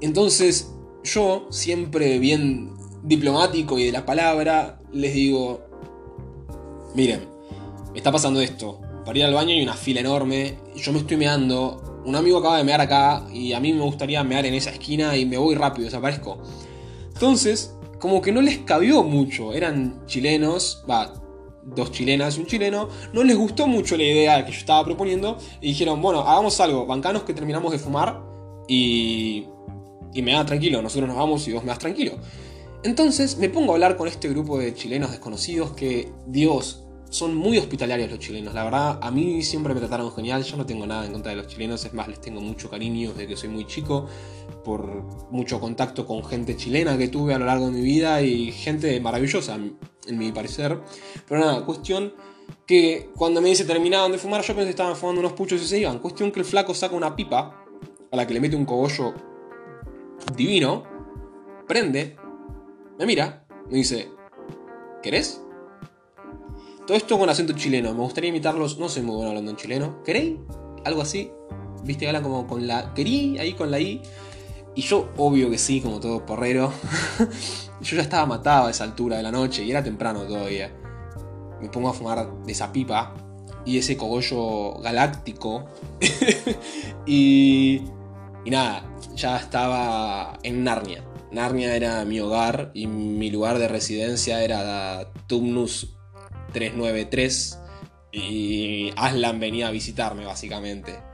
Entonces 0.00 0.72
yo, 1.04 1.46
siempre 1.50 2.18
bien 2.18 2.72
diplomático 3.02 3.78
y 3.78 3.86
de 3.86 3.92
la 3.92 4.04
palabra, 4.04 4.78
les 4.92 5.14
digo, 5.14 5.62
miren, 6.94 7.20
me 7.92 7.98
está 7.98 8.12
pasando 8.12 8.40
esto. 8.40 8.80
Para 9.04 9.18
ir 9.18 9.24
al 9.24 9.34
baño 9.34 9.50
hay 9.50 9.62
una 9.62 9.74
fila 9.74 10.00
enorme, 10.00 10.58
yo 10.76 10.92
me 10.92 10.98
estoy 10.98 11.16
meando, 11.16 12.02
un 12.04 12.14
amigo 12.16 12.38
acaba 12.38 12.58
de 12.58 12.64
mear 12.64 12.80
acá 12.80 13.26
y 13.32 13.52
a 13.52 13.60
mí 13.60 13.72
me 13.72 13.82
gustaría 13.82 14.22
mear 14.22 14.44
en 14.44 14.54
esa 14.54 14.70
esquina 14.70 15.16
y 15.16 15.24
me 15.24 15.38
voy 15.38 15.54
rápido, 15.54 15.86
desaparezco. 15.86 16.38
Entonces, 17.14 17.74
como 17.98 18.20
que 18.20 18.32
no 18.32 18.42
les 18.42 18.58
cabió 18.58 19.02
mucho, 19.02 19.52
eran 19.54 20.04
chilenos, 20.06 20.84
va, 20.88 21.12
dos 21.64 21.92
chilenas 21.92 22.36
y 22.36 22.40
un 22.40 22.46
chileno, 22.46 22.88
no 23.12 23.22
les 23.22 23.36
gustó 23.36 23.66
mucho 23.66 23.96
la 23.96 24.04
idea 24.04 24.44
que 24.44 24.52
yo 24.52 24.58
estaba 24.58 24.84
proponiendo 24.84 25.38
y 25.60 25.68
dijeron, 25.68 26.00
bueno, 26.00 26.20
hagamos 26.20 26.60
algo, 26.60 26.86
bancanos 26.86 27.22
que 27.24 27.34
terminamos 27.34 27.72
de 27.72 27.78
fumar 27.78 28.20
y, 28.68 29.46
y 30.14 30.22
me 30.22 30.32
da 30.32 30.44
tranquilo, 30.46 30.82
nosotros 30.82 31.08
nos 31.08 31.16
vamos 31.16 31.46
y 31.48 31.52
vos 31.52 31.62
me 31.62 31.68
das 31.68 31.78
tranquilo. 31.78 32.12
Entonces 32.82 33.36
me 33.36 33.50
pongo 33.50 33.72
a 33.72 33.74
hablar 33.74 33.96
con 33.96 34.08
este 34.08 34.28
grupo 34.28 34.58
de 34.58 34.74
chilenos 34.74 35.10
desconocidos 35.10 35.72
que, 35.72 36.10
Dios, 36.26 36.84
son 37.10 37.34
muy 37.34 37.58
hospitalarios 37.58 38.08
los 38.08 38.20
chilenos. 38.20 38.54
La 38.54 38.64
verdad, 38.64 38.98
a 39.02 39.10
mí 39.10 39.42
siempre 39.42 39.74
me 39.74 39.80
trataron 39.80 40.12
genial. 40.12 40.44
Yo 40.44 40.56
no 40.56 40.64
tengo 40.64 40.86
nada 40.86 41.04
en 41.04 41.12
contra 41.12 41.30
de 41.30 41.36
los 41.36 41.48
chilenos. 41.48 41.84
Es 41.84 41.92
más, 41.92 42.08
les 42.08 42.20
tengo 42.20 42.40
mucho 42.40 42.70
cariño 42.70 43.10
desde 43.10 43.26
que 43.26 43.36
soy 43.36 43.48
muy 43.48 43.66
chico. 43.66 44.06
Por 44.64 45.02
mucho 45.30 45.60
contacto 45.60 46.06
con 46.06 46.24
gente 46.24 46.56
chilena 46.56 46.96
que 46.96 47.08
tuve 47.08 47.34
a 47.34 47.38
lo 47.38 47.46
largo 47.46 47.66
de 47.66 47.72
mi 47.72 47.82
vida. 47.82 48.22
Y 48.22 48.52
gente 48.52 48.98
maravillosa, 49.00 49.58
en 50.10 50.18
mi 50.18 50.32
parecer. 50.32 50.78
Pero 51.26 51.40
nada, 51.40 51.64
cuestión 51.64 52.12
que 52.66 53.10
cuando 53.16 53.40
me 53.40 53.48
dice 53.48 53.64
terminaban 53.64 54.12
de 54.12 54.18
fumar, 54.18 54.42
yo 54.42 54.54
pensé 54.54 54.66
que 54.66 54.70
estaban 54.70 54.96
fumando 54.96 55.20
unos 55.20 55.32
puchos 55.32 55.60
y 55.62 55.66
se 55.66 55.78
iban. 55.78 55.98
Cuestión 55.98 56.30
que 56.30 56.40
el 56.40 56.46
flaco 56.46 56.74
saca 56.74 56.94
una 56.94 57.16
pipa 57.16 57.64
a 58.10 58.16
la 58.16 58.26
que 58.26 58.34
le 58.34 58.40
mete 58.40 58.56
un 58.56 58.64
cogollo 58.64 59.14
divino. 60.36 60.84
Prende. 61.66 62.16
Me 62.98 63.06
mira. 63.06 63.46
Me 63.68 63.78
dice, 63.78 64.10
¿querés? 65.02 65.42
Todo 66.86 66.96
esto 66.96 67.18
con 67.18 67.28
acento 67.28 67.52
chileno. 67.52 67.94
Me 67.94 68.00
gustaría 68.00 68.30
imitarlos. 68.30 68.78
No 68.78 68.88
soy 68.88 69.02
muy 69.02 69.14
bueno 69.16 69.30
hablando 69.30 69.50
en 69.50 69.56
chileno. 69.56 70.02
¿Queréis? 70.02 70.36
Algo 70.84 71.02
así. 71.02 71.30
¿Viste? 71.84 72.06
Hablan 72.06 72.22
como 72.22 72.46
con 72.46 72.66
la. 72.66 72.92
¿Querí? 72.94 73.38
Ahí 73.38 73.54
con 73.54 73.70
la 73.70 73.80
I. 73.80 74.02
Y 74.74 74.82
yo, 74.82 75.10
obvio 75.16 75.50
que 75.50 75.58
sí, 75.58 75.80
como 75.80 76.00
todo 76.00 76.24
porrero. 76.24 76.72
yo 77.80 77.96
ya 77.96 78.02
estaba 78.02 78.26
matado 78.26 78.66
a 78.66 78.70
esa 78.70 78.84
altura 78.84 79.16
de 79.16 79.22
la 79.22 79.32
noche 79.32 79.64
y 79.64 79.70
era 79.70 79.82
temprano 79.82 80.22
todavía. 80.22 80.72
Me 81.60 81.68
pongo 81.68 81.88
a 81.88 81.92
fumar 81.92 82.30
de 82.44 82.52
esa 82.52 82.72
pipa 82.72 83.14
y 83.64 83.78
ese 83.78 83.96
cogollo 83.96 84.74
galáctico. 84.80 85.66
y. 87.06 87.82
Y 88.42 88.50
nada, 88.50 88.84
ya 89.14 89.36
estaba 89.36 90.38
en 90.42 90.64
Narnia. 90.64 91.04
Narnia 91.30 91.76
era 91.76 92.04
mi 92.04 92.20
hogar 92.20 92.70
y 92.74 92.86
mi 92.86 93.30
lugar 93.30 93.58
de 93.58 93.68
residencia 93.68 94.42
era 94.42 95.12
Tumnus 95.26 95.94
393 96.52 97.58
y 98.12 98.92
Aslan 98.96 99.38
venía 99.38 99.68
a 99.68 99.70
visitarme 99.70 100.24
básicamente. 100.24 101.09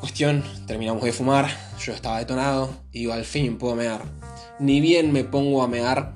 Cuestión, 0.00 0.44
terminamos 0.66 1.02
de 1.02 1.12
fumar, 1.12 1.48
yo 1.80 1.92
estaba 1.92 2.18
detonado 2.18 2.70
y 2.92 3.00
digo, 3.00 3.12
al 3.12 3.24
fin 3.24 3.58
puedo 3.58 3.74
mear. 3.74 4.02
Ni 4.60 4.80
bien 4.80 5.12
me 5.12 5.24
pongo 5.24 5.62
a 5.62 5.68
mear 5.68 6.14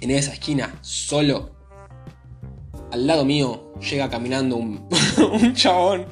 en 0.00 0.10
esa 0.10 0.32
esquina, 0.32 0.78
solo. 0.82 1.50
Al 2.90 3.06
lado 3.06 3.24
mío 3.24 3.72
llega 3.80 4.10
caminando 4.10 4.56
un, 4.56 4.86
un 5.32 5.54
chabón 5.54 6.06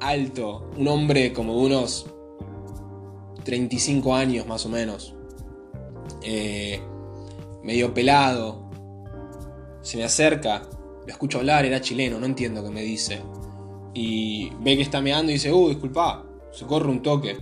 alto, 0.00 0.70
un 0.76 0.88
hombre 0.88 1.32
como 1.32 1.54
de 1.54 1.66
unos 1.66 2.06
35 3.44 4.14
años 4.14 4.46
más 4.46 4.64
o 4.64 4.68
menos. 4.68 5.14
Eh, 6.22 6.80
medio 7.62 7.92
pelado, 7.92 8.70
se 9.82 9.96
me 9.96 10.04
acerca, 10.04 10.62
lo 11.06 11.12
escucho 11.12 11.38
hablar, 11.38 11.64
era 11.64 11.80
chileno, 11.80 12.18
no 12.18 12.26
entiendo 12.26 12.62
qué 12.64 12.70
me 12.70 12.82
dice. 12.82 13.22
Y 13.94 14.50
ve 14.60 14.76
que 14.76 14.82
está 14.82 15.00
meando 15.00 15.30
y 15.30 15.34
dice, 15.34 15.52
uh, 15.52 15.68
disculpa, 15.68 16.24
se 16.52 16.66
corre 16.66 16.88
un 16.88 17.02
toque. 17.02 17.38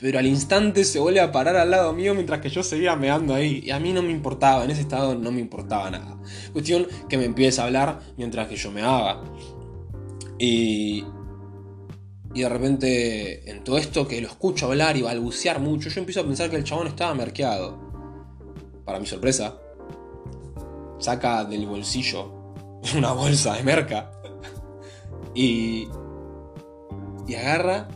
Pero 0.00 0.18
al 0.18 0.26
instante 0.26 0.84
se 0.84 0.98
vuelve 0.98 1.20
a 1.20 1.32
parar 1.32 1.56
al 1.56 1.70
lado 1.70 1.92
mío 1.92 2.14
mientras 2.14 2.40
que 2.40 2.48
yo 2.48 2.62
seguía 2.62 2.96
meando 2.96 3.34
ahí. 3.34 3.62
Y 3.64 3.70
a 3.70 3.80
mí 3.80 3.92
no 3.92 4.02
me 4.02 4.10
importaba, 4.10 4.64
en 4.64 4.70
ese 4.70 4.82
estado 4.82 5.14
no 5.14 5.32
me 5.32 5.40
importaba 5.40 5.90
nada. 5.90 6.18
Cuestión 6.52 6.86
que 7.08 7.16
me 7.16 7.24
empieza 7.24 7.62
a 7.62 7.66
hablar 7.66 8.00
mientras 8.16 8.48
que 8.48 8.56
yo 8.56 8.70
me 8.70 8.82
haga. 8.82 9.22
Y, 10.38 11.04
y 12.34 12.40
de 12.42 12.48
repente, 12.48 13.50
en 13.50 13.62
todo 13.64 13.78
esto 13.78 14.06
que 14.06 14.20
lo 14.20 14.28
escucho 14.28 14.66
hablar 14.66 14.96
y 14.96 15.02
balbucear 15.02 15.60
mucho, 15.60 15.88
yo 15.88 16.00
empiezo 16.00 16.20
a 16.20 16.24
pensar 16.24 16.50
que 16.50 16.56
el 16.56 16.64
chabón 16.64 16.88
estaba 16.88 17.14
merqueado. 17.14 17.78
Para 18.84 18.98
mi 18.98 19.06
sorpresa, 19.06 19.58
saca 20.98 21.44
del 21.44 21.66
bolsillo 21.66 22.42
una 22.96 23.12
bolsa 23.12 23.54
de 23.54 23.62
merca 23.62 24.13
y, 25.34 25.88
y 27.26 27.34
agarra 27.34 27.88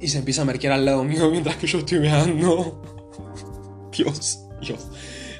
y 0.00 0.08
se 0.08 0.18
empieza 0.18 0.42
a 0.42 0.44
merquear 0.44 0.74
al 0.74 0.84
lado 0.84 1.04
mío 1.04 1.30
mientras 1.30 1.56
que 1.56 1.66
yo 1.66 1.78
estoy 1.78 2.00
mirando. 2.00 2.82
Dios, 3.96 4.46
Dios. 4.60 4.86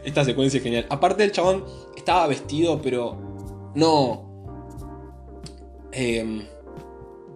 Esta 0.05 0.25
secuencia 0.25 0.59
es 0.59 0.65
genial. 0.65 0.87
Aparte 0.91 1.25
el 1.25 1.33
chabón 1.33 1.65
estaba 1.97 2.27
vestido, 2.27 2.81
pero 2.81 3.73
no... 3.75 4.27
Em, 5.93 6.43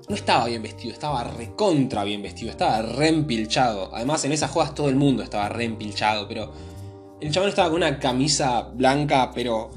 no 0.09 0.17
estaba 0.17 0.47
bien 0.47 0.63
vestido, 0.63 0.93
estaba 0.93 1.25
recontra 1.25 2.05
bien 2.05 2.23
vestido, 2.23 2.51
estaba 2.51 2.83
reempilchado. 2.83 3.95
Además, 3.95 4.25
en 4.25 4.33
esas 4.33 4.51
juegas 4.51 4.75
todo 4.75 4.89
el 4.89 4.97
mundo 4.97 5.23
estaba 5.23 5.49
reempilchado, 5.49 6.29
pero 6.29 6.53
el 7.21 7.31
chabón 7.31 7.49
estaba 7.49 7.69
con 7.69 7.77
una 7.77 7.99
camisa 7.99 8.63
blanca, 8.75 9.31
pero 9.33 9.71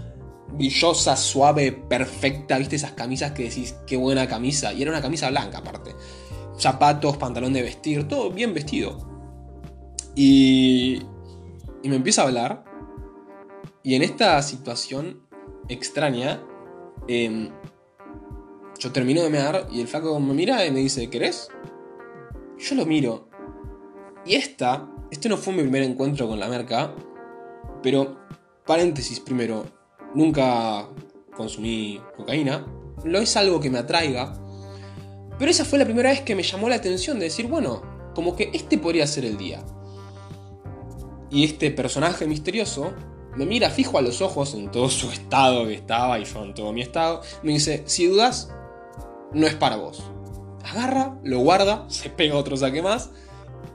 brillosa, 0.54 1.16
suave, 1.16 1.72
perfecta. 1.72 2.58
¿Viste 2.58 2.76
esas 2.76 2.92
camisas 2.92 3.32
que 3.32 3.44
decís, 3.44 3.76
qué 3.86 3.98
buena 3.98 4.28
camisa? 4.28 4.74
Y 4.74 4.82
era 4.82 4.92
una 4.92 5.02
camisa 5.02 5.30
blanca, 5.30 5.60
aparte. 5.60 5.96
Zapatos, 6.58 7.18
pantalón 7.18 7.54
de 7.54 7.62
vestir, 7.62 8.08
todo 8.08 8.32
bien 8.32 8.54
vestido. 8.54 8.98
Y, 10.16 11.02
y 11.84 11.90
me 11.90 11.96
empieza 11.96 12.22
a 12.22 12.26
hablar. 12.26 12.64
Y 13.84 13.96
en 13.96 14.02
esta 14.02 14.42
situación 14.42 15.22
extraña, 15.70 16.42
em, 17.08 17.52
yo 18.80 18.92
termino 18.92 19.22
de 19.22 19.30
mear 19.30 19.68
y 19.72 19.82
el 19.82 19.88
flaco 19.88 20.20
me 20.20 20.34
mira 20.34 20.66
y 20.66 20.72
me 20.72 20.80
dice, 20.80 21.10
¿querés? 21.10 21.50
Yo 22.58 22.76
lo 22.76 22.86
miro. 22.86 23.30
Y 24.26 24.36
esta, 24.36 24.90
este 25.12 25.30
no 25.30 25.38
fue 25.38 25.54
mi 25.54 25.62
primer 25.62 25.84
encuentro 25.84 26.28
con 26.28 26.40
la 26.40 26.48
merca, 26.48 26.96
pero, 27.84 28.18
paréntesis 28.66 29.20
primero, 29.20 29.66
nunca 30.16 30.88
consumí 31.36 32.02
cocaína, 32.18 32.66
no 33.04 33.20
es 33.20 33.38
algo 33.38 33.60
que 33.60 33.70
me 33.70 33.80
atraiga, 33.80 34.34
pero 35.38 35.52
esa 35.52 35.66
fue 35.66 35.78
la 35.78 35.86
primera 35.86 36.10
vez 36.10 36.22
que 36.22 36.36
me 36.36 36.44
llamó 36.44 36.70
la 36.70 36.76
atención 36.76 37.20
de 37.20 37.26
decir, 37.26 37.48
bueno, 37.48 37.82
como 38.16 38.36
que 38.36 38.50
este 38.54 38.78
podría 38.78 39.06
ser 39.06 39.26
el 39.26 39.38
día. 39.38 39.64
Y 41.30 41.44
este 41.44 41.70
personaje 41.72 42.26
misterioso 42.26 42.94
me 43.36 43.46
mira 43.46 43.70
fijo 43.70 43.98
a 43.98 44.02
los 44.02 44.22
ojos 44.22 44.54
en 44.54 44.72
todo 44.72 44.90
su 44.90 45.12
estado 45.12 45.66
que 45.66 45.74
estaba 45.74 46.18
y 46.20 46.24
yo 46.24 46.44
en 46.44 46.54
todo 46.54 46.72
mi 46.72 46.82
estado. 46.82 47.22
Me 47.44 47.52
dice, 47.52 47.84
si 47.86 48.08
dudas, 48.08 48.50
no 49.34 49.46
es 49.46 49.56
para 49.56 49.76
vos. 49.76 50.04
Agarra, 50.64 51.20
lo 51.24 51.40
guarda, 51.40 51.86
se 51.90 52.10
pega 52.10 52.36
otro 52.36 52.56
saque 52.56 52.82
más 52.82 53.10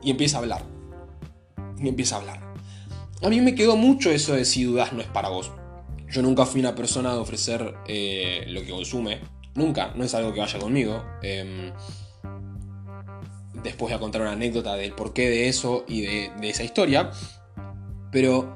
y 0.02 0.10
empieza 0.10 0.38
a 0.38 0.40
hablar. 0.40 0.62
Y 1.78 1.88
empieza 1.88 2.16
a 2.16 2.20
hablar. 2.20 2.40
A 3.22 3.28
mí 3.28 3.40
me 3.42 3.54
quedó 3.54 3.76
mucho 3.76 4.10
eso 4.10 4.32
de 4.32 4.46
si 4.46 4.64
dudas 4.64 4.94
no 4.94 5.02
es 5.02 5.08
para 5.08 5.28
vos. 5.28 5.52
Yo 6.10 6.22
nunca 6.22 6.44
fui 6.44 6.60
una 6.60 6.74
persona 6.74 7.12
de 7.12 7.18
ofrecer 7.18 7.74
eh, 7.86 8.44
lo 8.48 8.62
que 8.62 8.70
consume. 8.70 9.18
Nunca, 9.54 9.92
no 9.94 10.04
es 10.04 10.14
algo 10.14 10.32
que 10.32 10.40
vaya 10.40 10.58
conmigo. 10.58 11.04
Em, 11.22 11.72
después 13.62 13.90
voy 13.90 13.92
a 13.92 13.98
contar 13.98 14.22
una 14.22 14.32
anécdota 14.32 14.74
del 14.74 14.92
porqué 14.92 15.28
de 15.28 15.48
eso 15.48 15.84
y 15.88 16.02
de, 16.02 16.30
esa 16.42 16.64
historia. 16.64 17.10
Pero 18.10 18.52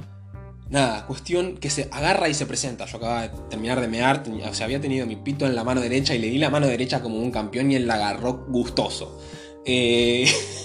nada, 0.71 1.07
cuestión 1.07 1.57
que 1.59 1.71
se 1.71 1.89
agarra 1.93 2.29
y 2.29 2.35
se 2.35 2.47
presenta. 2.47 2.87
Yo 2.87 2.97
acababa 2.97 3.23
de 3.23 3.31
terminar 3.49 3.81
de 3.81 3.89
mear, 3.89 4.25
o 4.49 4.55
sea, 4.55 4.67
había 4.67 4.81
tenido 4.81 5.07
mi 5.07 5.17
pito 5.17 5.47
en 5.47 5.55
la 5.55 5.63
mano 5.63 5.81
derecha 5.81 6.15
y 6.15 6.19
le 6.19 6.29
di 6.29 6.39
la 6.39 6.51
mano 6.51 6.67
derecha 6.67 7.01
como 7.03 7.19
un 7.19 7.31
campeón 7.31 7.71
y 7.71 7.77
él 7.77 7.87
la 7.87 7.95
agarró 7.95 8.47
gustoso. 8.49 9.21
Eh, 9.65 10.29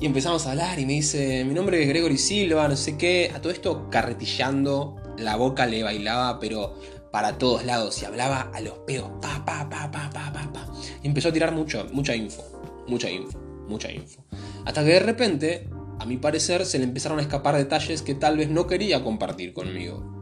Y 0.00 0.06
empezamos 0.06 0.46
a 0.46 0.52
hablar 0.52 0.78
y 0.78 0.86
me 0.86 0.92
dice, 0.92 1.44
mi 1.44 1.54
nombre 1.54 1.82
es 1.82 1.88
Gregory 1.88 2.18
Silva, 2.18 2.68
no 2.68 2.76
sé 2.76 2.96
qué. 2.96 3.32
A 3.34 3.40
todo 3.40 3.52
esto 3.52 3.90
carretillando, 3.90 4.94
la 5.18 5.36
boca 5.36 5.66
le 5.66 5.82
bailaba, 5.82 6.38
pero 6.40 6.74
para 7.10 7.38
todos 7.38 7.64
lados. 7.64 8.00
Y 8.02 8.04
hablaba 8.04 8.50
a 8.52 8.60
los 8.60 8.78
pedos, 8.78 9.10
pa, 9.20 9.44
pa, 9.44 9.68
pa, 9.68 9.90
pa, 9.90 10.10
pa, 10.10 10.32
pa, 10.32 10.52
pa. 10.52 10.66
Y 11.02 11.06
empezó 11.06 11.28
a 11.28 11.32
tirar 11.32 11.52
mucho, 11.52 11.86
mucha 11.92 12.14
info, 12.14 12.42
mucha 12.86 13.10
info, 13.10 13.38
mucha 13.68 13.90
info. 13.90 14.24
Hasta 14.64 14.84
que 14.84 14.90
de 14.90 15.00
repente, 15.00 15.68
a 15.98 16.06
mi 16.06 16.16
parecer, 16.16 16.64
se 16.66 16.78
le 16.78 16.84
empezaron 16.84 17.18
a 17.18 17.22
escapar 17.22 17.56
detalles 17.56 18.02
que 18.02 18.14
tal 18.14 18.36
vez 18.36 18.50
no 18.50 18.66
quería 18.66 19.02
compartir 19.02 19.52
conmigo. 19.52 20.16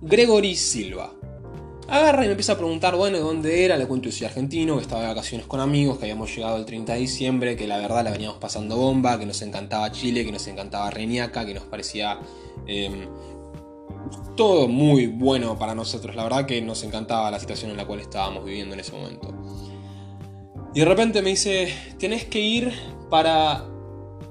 Gregory 0.00 0.56
Silva 0.56 1.12
Agarra 1.92 2.22
y 2.24 2.26
me 2.26 2.32
empieza 2.32 2.52
a 2.52 2.56
preguntar, 2.56 2.96
bueno, 2.96 3.18
¿dónde 3.18 3.66
era? 3.66 3.76
Le 3.76 3.86
cuento 3.86 4.08
que 4.08 4.12
soy 4.12 4.26
argentino, 4.26 4.76
que 4.76 4.82
estaba 4.82 5.02
de 5.02 5.08
vacaciones 5.08 5.46
con 5.46 5.60
amigos, 5.60 5.98
que 5.98 6.04
habíamos 6.04 6.34
llegado 6.34 6.56
el 6.56 6.64
30 6.64 6.94
de 6.94 6.98
diciembre, 7.00 7.54
que 7.54 7.66
la 7.66 7.76
verdad 7.76 8.04
la 8.04 8.10
veníamos 8.10 8.38
pasando 8.38 8.76
bomba, 8.76 9.18
que 9.18 9.26
nos 9.26 9.42
encantaba 9.42 9.92
Chile, 9.92 10.24
que 10.24 10.32
nos 10.32 10.46
encantaba 10.46 10.90
Reñaca, 10.90 11.44
que 11.44 11.52
nos 11.52 11.64
parecía 11.64 12.18
em, 12.66 13.08
todo 14.36 14.68
muy 14.68 15.06
bueno 15.06 15.58
para 15.58 15.74
nosotros. 15.74 16.14
La 16.16 16.24
verdad 16.24 16.46
que 16.46 16.60
nos 16.62 16.82
encantaba 16.84 17.30
la 17.30 17.38
situación 17.38 17.70
en 17.70 17.76
la 17.76 17.86
cual 17.86 18.00
estábamos 18.00 18.44
viviendo 18.44 18.74
en 18.74 18.80
ese 18.80 18.92
momento. 18.92 19.32
Y 20.74 20.80
de 20.80 20.86
repente 20.86 21.22
me 21.22 21.30
dice, 21.30 21.68
tenés 21.98 22.24
que 22.24 22.40
ir 22.40 22.72
para 23.10 23.66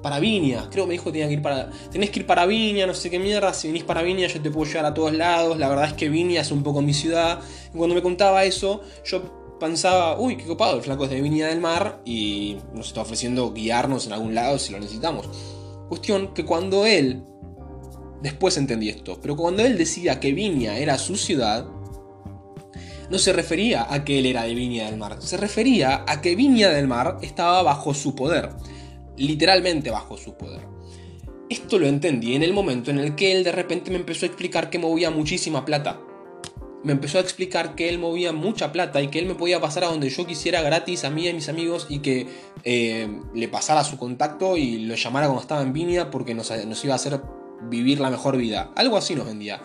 para 0.02 0.20
Viña. 0.20 0.68
Creo 0.72 0.86
que 0.86 0.90
me 0.90 0.94
dijo 0.94 1.06
que 1.06 1.12
tenía 1.12 1.28
que 1.28 1.34
ir 1.34 1.42
para. 1.42 1.70
Tenés 1.92 2.10
que 2.10 2.20
ir 2.22 2.26
para 2.26 2.46
Viña, 2.46 2.88
no 2.88 2.94
sé 2.94 3.10
qué 3.10 3.20
mierda. 3.20 3.54
Si 3.54 3.68
venís 3.68 3.84
para 3.84 4.02
Viña, 4.02 4.28
yo 4.28 4.42
te 4.42 4.50
puedo 4.50 4.70
llevar 4.70 4.86
a 4.86 4.94
todos 4.94 5.14
lados. 5.14 5.58
La 5.58 5.70
verdad 5.70 5.86
es 5.86 5.94
que 5.94 6.10
Viña 6.10 6.42
es 6.42 6.52
un 6.52 6.64
poco 6.64 6.82
mi 6.82 6.94
ciudad. 6.94 7.40
Y 7.74 7.78
cuando 7.78 7.96
me 7.96 8.02
contaba 8.02 8.44
eso, 8.44 8.82
yo 9.06 9.58
pensaba, 9.60 10.20
uy, 10.20 10.38
qué 10.38 10.46
copado, 10.46 10.78
el 10.78 10.82
flaco 10.82 11.04
es 11.04 11.12
de 11.12 11.22
Viña 11.22 11.48
del 11.48 11.62
Mar 11.62 12.02
y 12.04 12.58
nos 12.74 12.88
está 12.88 13.02
ofreciendo 13.02 13.54
guiarnos 13.54 14.08
en 14.08 14.14
algún 14.14 14.34
lado 14.34 14.58
si 14.58 14.74
lo 14.74 14.80
necesitamos. 14.80 15.30
Cuestión 15.88 16.34
que 16.34 16.46
cuando 16.46 16.86
él. 16.86 17.24
Después 18.22 18.58
entendí 18.58 18.90
esto, 18.90 19.20
pero 19.22 19.36
cuando 19.36 19.64
él 19.64 19.78
decía 19.78 20.20
que 20.20 20.34
Viña 20.34 20.78
era 20.78 20.98
su 20.98 21.16
ciudad, 21.16 21.66
no 23.10 23.18
se 23.18 23.34
refería 23.34 23.88
a 23.90 24.06
que 24.06 24.20
él 24.20 24.26
era 24.26 24.44
de 24.44 24.54
Viña 24.54 24.86
del 24.86 24.98
Mar, 24.98 25.18
se 25.22 25.38
refería 25.38 26.06
a 26.08 26.22
que 26.22 26.36
Viña 26.36 26.70
del 26.70 26.88
Mar 26.88 27.18
estaba 27.22 27.62
bajo 27.64 27.94
su 27.94 28.16
poder 28.16 28.52
literalmente 29.22 29.92
bajo 29.92 30.18
su 30.18 30.36
poder. 30.36 30.62
Esto 31.50 31.80
lo 31.80 31.88
entendí 31.88 32.36
en 32.36 32.44
el 32.44 32.54
momento 32.54 32.92
en 32.92 33.00
el 33.00 33.16
que 33.16 33.34
él 33.34 33.44
de 33.44 33.52
repente 33.52 33.92
me 33.92 33.98
empezó 33.98 34.26
a 34.26 34.30
explicar 34.30 34.70
que 34.70 34.80
movía 34.80 35.12
muchísima 35.12 35.66
plata. 35.66 36.00
Me 36.84 36.94
empezó 36.94 37.20
a 37.20 37.22
explicar 37.22 37.76
que 37.76 37.90
él 37.90 38.00
movía 38.00 38.32
mucha 38.32 38.72
plata 38.72 39.02
y 39.02 39.10
que 39.10 39.20
él 39.20 39.28
me 39.28 39.36
podía 39.36 39.62
pasar 39.62 39.84
a 39.84 39.88
donde 39.88 40.10
yo 40.10 40.26
quisiera 40.26 40.62
gratis 40.62 41.04
a 41.04 41.12
mí 41.12 41.26
y 41.26 41.30
a 41.30 41.34
mis 41.34 41.50
amigos 41.50 41.86
y 41.90 42.00
que 42.00 42.28
eh, 42.64 43.08
le 43.36 43.48
pasara 43.50 43.84
su 43.84 43.98
contacto 43.98 44.58
y 44.58 44.80
lo 44.80 44.96
llamara 44.96 45.28
cuando 45.28 45.42
estaba 45.42 45.62
en 45.62 45.74
Viña 45.74 46.10
porque 46.10 46.34
nos, 46.34 46.52
nos 46.66 46.84
iba 46.84 46.94
a 46.94 46.96
hacer 46.96 47.22
vivir 47.70 48.00
la 48.00 48.10
mejor 48.10 48.38
vida. 48.38 48.72
Algo 48.76 48.98
así 48.98 49.16
nos 49.16 49.26
vendía. 49.26 49.62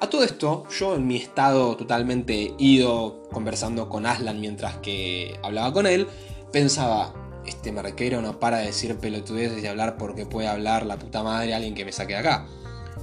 A 0.00 0.10
todo 0.10 0.24
esto, 0.24 0.64
yo 0.78 0.96
en 0.96 1.06
mi 1.06 1.16
estado 1.16 1.76
totalmente 1.76 2.54
ido, 2.58 3.22
conversando 3.32 3.88
con 3.88 4.06
Aslan 4.06 4.40
mientras 4.40 4.76
que 4.78 5.38
hablaba 5.42 5.72
con 5.72 5.86
él, 5.86 6.06
pensaba, 6.52 7.14
este 7.46 7.72
marquero 7.72 8.20
no 8.20 8.38
para 8.38 8.58
de 8.58 8.66
decir 8.66 8.96
pelotudeces 8.96 9.62
y 9.62 9.66
hablar 9.66 9.96
porque 9.96 10.26
puede 10.26 10.48
hablar 10.48 10.86
la 10.86 10.98
puta 10.98 11.22
madre 11.22 11.54
alguien 11.54 11.74
que 11.74 11.84
me 11.84 11.92
saque 11.92 12.14
de 12.14 12.20
acá. 12.20 12.46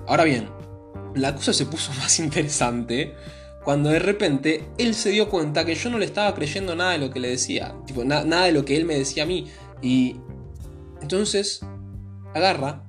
Ahora 0.07 0.23
bien, 0.23 0.49
la 1.15 1.35
cosa 1.35 1.53
se 1.53 1.65
puso 1.65 1.91
más 1.99 2.19
interesante 2.19 3.15
cuando 3.63 3.89
de 3.89 3.99
repente 3.99 4.67
él 4.77 4.95
se 4.95 5.11
dio 5.11 5.29
cuenta 5.29 5.65
que 5.65 5.75
yo 5.75 5.89
no 5.89 5.99
le 5.99 6.05
estaba 6.05 6.33
creyendo 6.33 6.75
nada 6.75 6.91
de 6.91 6.97
lo 6.97 7.11
que 7.11 7.19
le 7.19 7.29
decía, 7.29 7.75
tipo, 7.85 8.03
nada 8.03 8.45
de 8.45 8.51
lo 8.51 8.65
que 8.65 8.75
él 8.75 8.85
me 8.85 8.97
decía 8.97 9.23
a 9.23 9.27
mí. 9.27 9.47
Y 9.81 10.17
entonces 11.01 11.61
agarra, 12.33 12.83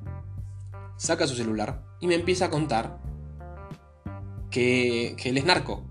saca 1.02 1.26
su 1.26 1.34
celular 1.34 1.82
y 2.00 2.06
me 2.06 2.14
empieza 2.14 2.44
a 2.44 2.50
contar 2.50 3.00
que, 4.50 5.16
él 5.24 5.36
es 5.36 5.44
narco, 5.44 5.84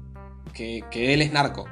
que, 0.53 0.85
él 0.93 1.21
es 1.21 1.33
narco, 1.33 1.65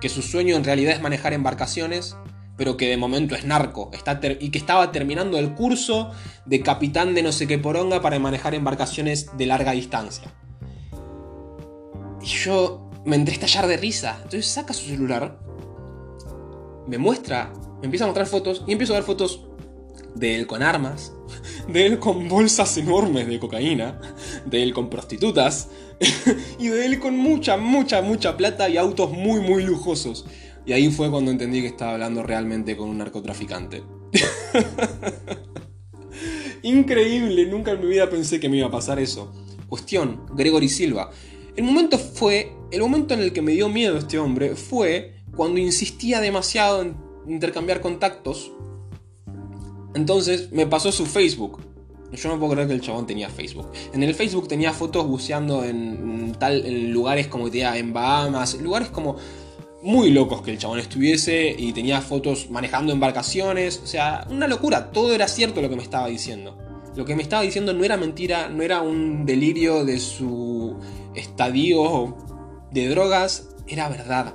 que 0.00 0.08
su 0.08 0.22
sueño 0.22 0.56
en 0.56 0.64
realidad 0.64 0.94
es 0.94 1.00
manejar 1.00 1.32
embarcaciones 1.32 2.16
pero 2.56 2.76
que 2.76 2.88
de 2.88 2.96
momento 2.96 3.34
es 3.34 3.44
narco, 3.46 3.90
está 3.94 4.20
y 4.38 4.50
que 4.50 4.58
estaba 4.58 4.92
terminando 4.92 5.38
el 5.38 5.54
curso 5.54 6.10
de 6.44 6.60
capitán 6.60 7.14
de 7.14 7.22
no 7.22 7.32
sé 7.32 7.46
qué 7.46 7.58
poronga 7.58 8.02
para 8.02 8.18
manejar 8.18 8.54
embarcaciones 8.54 9.34
de 9.38 9.46
larga 9.46 9.72
distancia. 9.72 10.30
Y 12.20 12.26
yo 12.26 12.90
me 13.06 13.16
entré 13.16 13.32
a 13.32 13.36
estallar 13.36 13.66
de 13.66 13.78
risa. 13.78 14.16
Entonces 14.16 14.46
saca 14.46 14.74
su 14.74 14.84
celular, 14.84 15.40
me 16.86 16.98
muestra, 16.98 17.50
me 17.78 17.86
empieza 17.86 18.04
a 18.04 18.08
mostrar 18.08 18.26
fotos 18.26 18.62
y 18.66 18.72
empiezo 18.72 18.92
a 18.92 18.96
ver 18.96 19.04
fotos 19.04 19.48
de 20.14 20.36
él 20.36 20.46
con 20.46 20.62
armas, 20.62 21.14
de 21.72 21.86
él 21.86 21.98
con 21.98 22.28
bolsas 22.28 22.76
enormes 22.76 23.26
de 23.26 23.38
cocaína, 23.38 24.00
de 24.46 24.62
él 24.62 24.72
con 24.72 24.90
prostitutas 24.90 25.68
y 26.58 26.68
de 26.68 26.86
él 26.86 26.98
con 26.98 27.16
mucha, 27.16 27.56
mucha, 27.56 28.02
mucha 28.02 28.36
plata 28.36 28.68
y 28.68 28.76
autos 28.76 29.12
muy, 29.12 29.40
muy 29.40 29.62
lujosos. 29.62 30.26
Y 30.66 30.72
ahí 30.72 30.90
fue 30.90 31.10
cuando 31.10 31.30
entendí 31.30 31.62
que 31.62 31.68
estaba 31.68 31.92
hablando 31.92 32.22
realmente 32.22 32.76
con 32.76 32.88
un 32.88 32.98
narcotraficante. 32.98 33.82
Increíble, 36.62 37.46
nunca 37.46 37.72
en 37.72 37.80
mi 37.80 37.86
vida 37.86 38.10
pensé 38.10 38.38
que 38.38 38.48
me 38.48 38.58
iba 38.58 38.66
a 38.66 38.70
pasar 38.70 38.98
eso. 38.98 39.32
Cuestión, 39.68 40.26
Gregory 40.34 40.68
Silva. 40.68 41.10
El 41.56 41.64
momento 41.64 41.98
fue, 41.98 42.52
el 42.70 42.80
momento 42.80 43.14
en 43.14 43.20
el 43.20 43.32
que 43.32 43.42
me 43.42 43.52
dio 43.52 43.68
miedo 43.68 43.96
este 43.96 44.18
hombre 44.18 44.56
fue 44.56 45.14
cuando 45.34 45.58
insistía 45.58 46.20
demasiado 46.20 46.82
en 46.82 46.96
intercambiar 47.26 47.80
contactos. 47.80 48.52
Entonces 49.94 50.52
me 50.52 50.66
pasó 50.66 50.92
su 50.92 51.06
Facebook. 51.06 51.60
Yo 52.12 52.28
no 52.28 52.38
puedo 52.38 52.52
creer 52.52 52.68
que 52.68 52.74
el 52.74 52.80
chabón 52.80 53.06
tenía 53.06 53.28
Facebook. 53.28 53.70
En 53.92 54.02
el 54.02 54.14
Facebook 54.14 54.48
tenía 54.48 54.72
fotos 54.72 55.06
buceando 55.06 55.64
en, 55.64 56.34
tal, 56.38 56.90
lugares 56.90 57.28
como 57.28 57.48
en 57.48 57.92
Bahamas, 57.92 58.54
lugares 58.60 58.88
como 58.88 59.16
muy 59.82 60.10
locos 60.10 60.42
que 60.42 60.50
el 60.50 60.58
chabón 60.58 60.80
estuviese 60.80 61.54
y 61.56 61.72
tenía 61.72 62.00
fotos 62.00 62.50
manejando 62.50 62.92
embarcaciones. 62.92 63.80
O 63.82 63.86
sea, 63.86 64.26
una 64.28 64.48
locura. 64.48 64.90
Todo 64.90 65.14
era 65.14 65.28
cierto 65.28 65.62
lo 65.62 65.68
que 65.68 65.76
me 65.76 65.82
estaba 65.82 66.08
diciendo. 66.08 66.58
Lo 66.96 67.04
que 67.04 67.14
me 67.14 67.22
estaba 67.22 67.42
diciendo 67.42 67.72
no 67.72 67.84
era 67.84 67.96
mentira, 67.96 68.48
no 68.48 68.62
era 68.62 68.82
un 68.82 69.24
delirio 69.24 69.84
de 69.84 70.00
su 70.00 70.76
estadio 71.14 72.16
de 72.72 72.88
drogas, 72.88 73.50
era 73.68 73.88
verdad. 73.88 74.34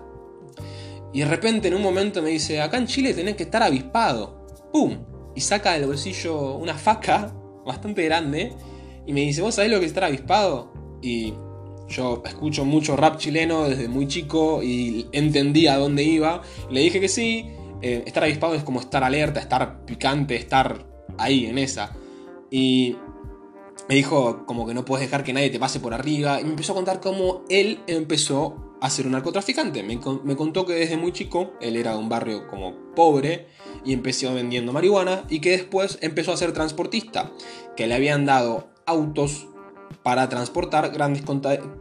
Y 1.13 1.19
de 1.19 1.25
repente 1.25 1.67
en 1.67 1.75
un 1.75 1.81
momento 1.81 2.21
me 2.21 2.29
dice, 2.29 2.61
acá 2.61 2.77
en 2.77 2.87
Chile 2.87 3.13
tenés 3.13 3.35
que 3.35 3.43
estar 3.43 3.61
avispado. 3.61 4.47
¡Pum! 4.71 5.14
Y 5.35 5.41
saca 5.41 5.73
del 5.73 5.85
bolsillo 5.85 6.55
una 6.55 6.75
faca 6.75 7.33
bastante 7.65 8.03
grande 8.05 8.53
y 9.05 9.13
me 9.13 9.21
dice, 9.21 9.41
¿vos 9.41 9.55
sabés 9.55 9.71
lo 9.71 9.79
que 9.79 9.85
es 9.85 9.91
estar 9.91 10.05
avispado? 10.05 10.73
Y 11.01 11.33
yo 11.87 12.23
escucho 12.25 12.65
mucho 12.65 12.95
rap 12.95 13.17
chileno 13.17 13.69
desde 13.69 13.87
muy 13.87 14.07
chico 14.07 14.63
y 14.63 15.07
entendí 15.11 15.67
a 15.67 15.77
dónde 15.77 16.03
iba. 16.03 16.41
Le 16.69 16.81
dije 16.81 16.99
que 16.99 17.09
sí. 17.09 17.51
Eh, 17.81 18.03
estar 18.07 18.23
avispado 18.23 18.55
es 18.55 18.63
como 18.63 18.79
estar 18.79 19.03
alerta, 19.03 19.39
estar 19.39 19.85
picante, 19.85 20.35
estar 20.35 20.87
ahí 21.17 21.45
en 21.45 21.57
esa. 21.57 21.95
Y 22.49 22.95
me 23.87 23.95
dijo 23.95 24.45
como 24.45 24.65
que 24.65 24.73
no 24.73 24.85
puedes 24.85 25.05
dejar 25.05 25.23
que 25.23 25.33
nadie 25.33 25.49
te 25.49 25.59
pase 25.59 25.79
por 25.79 25.93
arriba. 25.93 26.39
Y 26.41 26.45
me 26.45 26.51
empezó 26.51 26.71
a 26.71 26.75
contar 26.75 26.99
cómo 26.99 27.43
él 27.49 27.81
empezó 27.85 28.64
a 28.81 28.89
ser 28.89 29.05
un 29.05 29.13
narcotraficante. 29.13 29.83
Me, 29.83 29.99
me 30.23 30.35
contó 30.35 30.65
que 30.65 30.73
desde 30.73 30.97
muy 30.97 31.11
chico 31.11 31.53
él 31.61 31.75
era 31.75 31.91
de 31.91 31.97
un 31.97 32.09
barrio 32.09 32.47
como 32.47 32.75
pobre 32.95 33.47
y 33.83 33.93
empezó 33.93 34.33
vendiendo 34.33 34.73
marihuana 34.73 35.25
y 35.29 35.39
que 35.39 35.51
después 35.51 35.97
empezó 36.01 36.33
a 36.33 36.38
ser 36.38 36.53
transportista. 36.53 37.31
Que 37.75 37.88
le 37.88 37.95
habían 37.95 38.25
dado 38.25 38.69
autos 38.85 39.47
para 40.03 40.29
transportar 40.29 40.91
grandes 40.91 41.23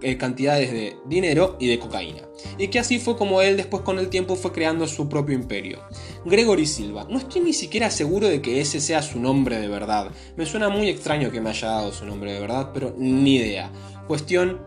eh, 0.00 0.16
cantidades 0.16 0.72
de 0.72 0.96
dinero 1.06 1.56
y 1.60 1.68
de 1.68 1.78
cocaína. 1.78 2.22
Y 2.56 2.68
que 2.68 2.78
así 2.78 2.98
fue 2.98 3.16
como 3.16 3.42
él 3.42 3.56
después 3.56 3.82
con 3.82 3.98
el 3.98 4.08
tiempo 4.08 4.36
fue 4.36 4.52
creando 4.52 4.86
su 4.86 5.08
propio 5.08 5.34
imperio. 5.34 5.80
Gregory 6.24 6.66
Silva. 6.66 7.06
No 7.08 7.18
estoy 7.18 7.42
ni 7.42 7.52
siquiera 7.52 7.90
seguro 7.90 8.28
de 8.28 8.40
que 8.40 8.60
ese 8.60 8.80
sea 8.80 9.02
su 9.02 9.20
nombre 9.20 9.60
de 9.60 9.68
verdad. 9.68 10.10
Me 10.36 10.46
suena 10.46 10.68
muy 10.68 10.88
extraño 10.88 11.30
que 11.30 11.40
me 11.40 11.50
haya 11.50 11.68
dado 11.68 11.92
su 11.92 12.06
nombre 12.06 12.32
de 12.32 12.40
verdad, 12.40 12.70
pero 12.72 12.94
ni 12.96 13.36
idea. 13.36 13.70
Cuestión, 14.06 14.62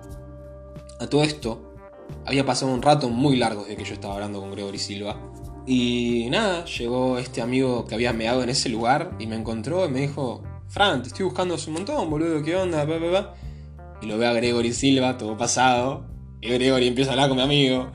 a 1.00 1.08
todo 1.08 1.24
esto, 1.24 1.67
había 2.26 2.46
pasado 2.46 2.74
un 2.74 2.82
rato 2.82 3.10
muy 3.10 3.38
largo 3.38 3.62
desde 3.62 3.78
que 3.78 3.84
yo 3.86 3.94
estaba 3.94 4.16
hablando 4.16 4.40
con 4.40 4.52
Gregory 4.52 4.80
Silva. 4.80 5.18
Y 5.66 6.28
nada, 6.30 6.66
llegó 6.66 7.18
este 7.18 7.42
amigo 7.42 7.86
que 7.86 7.96
había 7.96 8.14
meado 8.14 8.42
en 8.44 8.50
ese 8.50 8.70
lugar 8.70 9.16
y 9.20 9.28
me 9.28 9.36
encontró 9.36 9.86
y 9.86 9.90
me 9.90 10.02
dijo, 10.02 10.44
Fran, 10.70 11.02
te 11.02 11.10
estoy 11.10 11.26
buscando 11.26 11.56
hace 11.56 11.70
un 11.70 11.76
montón, 11.76 12.10
boludo, 12.10 12.44
¿qué 12.44 12.56
onda? 12.56 12.86
Y 14.02 14.06
lo 14.06 14.18
ve 14.18 14.28
a 14.28 14.34
Gregory 14.34 14.74
Silva, 14.74 15.18
todo 15.18 15.38
pasado. 15.38 16.06
Y 16.42 16.50
Gregory 16.50 16.88
empieza 16.88 17.12
a 17.12 17.14
hablar 17.14 17.30
con 17.30 17.38
mi 17.38 17.44
amigo. 17.44 17.92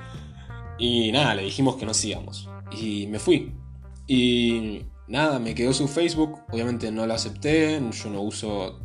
Y 0.79 1.13
nada, 1.13 1.35
le 1.35 1.45
dijimos 1.45 1.77
que 1.77 1.87
nos 1.87 2.05
íbamos. 2.05 2.49
Y 2.71 3.07
me 3.07 3.19
fui. 3.19 3.55
Y 4.07 4.83
nada, 5.07 5.39
me 5.39 5.55
quedó 5.55 5.73
su 5.73 5.87
Facebook. 5.87 6.41
Obviamente 6.51 6.91
no 6.91 7.07
lo 7.07 7.15
acepté. 7.15 7.81
Yo 7.91 8.11
no 8.11 8.23
uso 8.23 8.81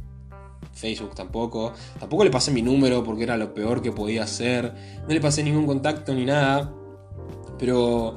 Facebook 0.73 1.15
tampoco. 1.15 1.73
Tampoco 1.99 2.23
le 2.23 2.29
pasé 2.29 2.51
mi 2.51 2.61
número 2.61 3.03
porque 3.03 3.23
era 3.23 3.37
lo 3.37 3.53
peor 3.53 3.81
que 3.81 3.91
podía 3.91 4.23
hacer. 4.23 4.73
No 5.01 5.09
le 5.09 5.21
pasé 5.21 5.43
ningún 5.43 5.65
contacto 5.65 6.13
ni 6.13 6.25
nada. 6.25 6.73
Pero 7.57 8.15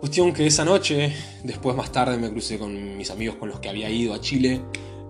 cuestión 0.00 0.32
que 0.32 0.46
esa 0.46 0.64
noche, 0.64 1.14
después 1.44 1.76
más 1.76 1.92
tarde 1.92 2.16
me 2.16 2.30
crucé 2.30 2.58
con 2.58 2.96
mis 2.96 3.10
amigos 3.10 3.36
con 3.36 3.48
los 3.48 3.60
que 3.60 3.68
había 3.68 3.90
ido 3.90 4.14
a 4.14 4.20
Chile. 4.20 4.62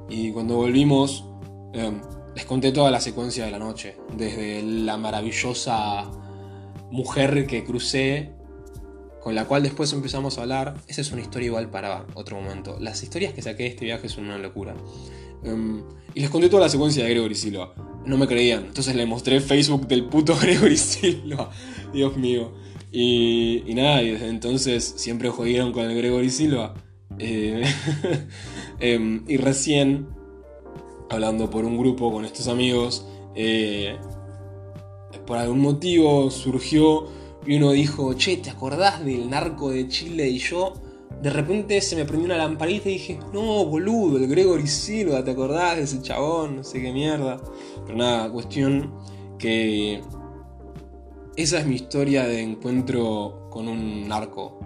Y 0.08 0.32
cuando 0.32 0.56
volvimos, 0.56 1.24
em, 1.72 2.00
les 2.34 2.44
conté 2.44 2.72
toda 2.72 2.90
la 2.90 3.00
secuencia 3.00 3.44
de 3.44 3.50
la 3.50 3.58
noche. 3.58 3.96
Desde 4.16 4.62
la 4.62 4.96
maravillosa 4.96 6.10
mujer 6.90 7.46
que 7.46 7.64
crucé, 7.64 8.32
con 9.20 9.34
la 9.34 9.44
cual 9.44 9.62
después 9.62 9.92
empezamos 9.92 10.38
a 10.38 10.42
hablar. 10.42 10.74
Esa 10.88 11.02
es 11.02 11.12
una 11.12 11.20
historia 11.20 11.46
igual 11.46 11.70
para 11.70 12.06
otro 12.14 12.40
momento. 12.40 12.78
Las 12.80 13.02
historias 13.02 13.32
que 13.32 13.42
saqué 13.42 13.64
de 13.64 13.68
este 13.70 13.84
viaje 13.84 14.08
son 14.08 14.24
una 14.24 14.38
locura. 14.38 14.74
Em, 15.44 15.82
y 16.14 16.20
les 16.20 16.30
conté 16.30 16.48
toda 16.48 16.62
la 16.62 16.68
secuencia 16.68 17.04
de 17.04 17.10
Gregory 17.10 17.34
Silva. 17.34 17.74
No 18.04 18.16
me 18.16 18.26
creían. 18.26 18.66
Entonces 18.66 18.94
le 18.94 19.06
mostré 19.06 19.40
Facebook 19.40 19.86
del 19.86 20.04
puto 20.04 20.36
Gregory 20.40 20.76
Silva. 20.76 21.50
Dios 21.92 22.16
mío. 22.16 22.52
Y, 22.92 23.62
y 23.66 23.74
nada, 23.74 24.02
y 24.02 24.10
desde 24.10 24.28
entonces 24.28 24.94
siempre 24.96 25.30
jodieron 25.30 25.72
con 25.72 25.84
el 25.84 25.96
Gregory 25.96 26.30
Silva. 26.30 26.74
Eh, 27.18 27.62
em, 28.80 29.24
y 29.28 29.36
recién, 29.36 30.08
hablando 31.10 31.50
por 31.50 31.64
un 31.64 31.78
grupo 31.78 32.12
con 32.12 32.24
estos 32.24 32.48
amigos, 32.48 33.06
eh, 33.34 33.96
por 35.26 35.38
algún 35.38 35.60
motivo 35.60 36.30
surgió 36.30 37.08
y 37.46 37.56
uno 37.56 37.72
dijo, 37.72 38.14
che, 38.14 38.36
¿te 38.36 38.50
acordás 38.50 39.04
del 39.04 39.30
narco 39.30 39.70
de 39.70 39.88
Chile? 39.88 40.28
Y 40.28 40.38
yo, 40.38 40.74
de 41.22 41.30
repente 41.30 41.80
se 41.80 41.96
me 41.96 42.04
prendió 42.04 42.26
una 42.26 42.38
lamparita 42.38 42.88
y 42.88 42.94
dije, 42.94 43.18
no, 43.32 43.66
boludo, 43.66 44.16
el 44.16 44.26
Gregory 44.26 44.66
Silva, 44.66 45.22
¿te 45.22 45.32
acordás 45.32 45.76
de 45.76 45.82
ese 45.82 46.00
chabón? 46.00 46.56
No 46.56 46.64
sé 46.64 46.80
qué 46.80 46.92
mierda. 46.92 47.38
Pero 47.84 47.98
nada, 47.98 48.30
cuestión 48.32 48.94
que 49.38 50.02
esa 51.36 51.58
es 51.58 51.66
mi 51.66 51.74
historia 51.74 52.24
de 52.26 52.40
encuentro 52.40 53.48
con 53.50 53.68
un 53.68 54.08
narco. 54.08 54.60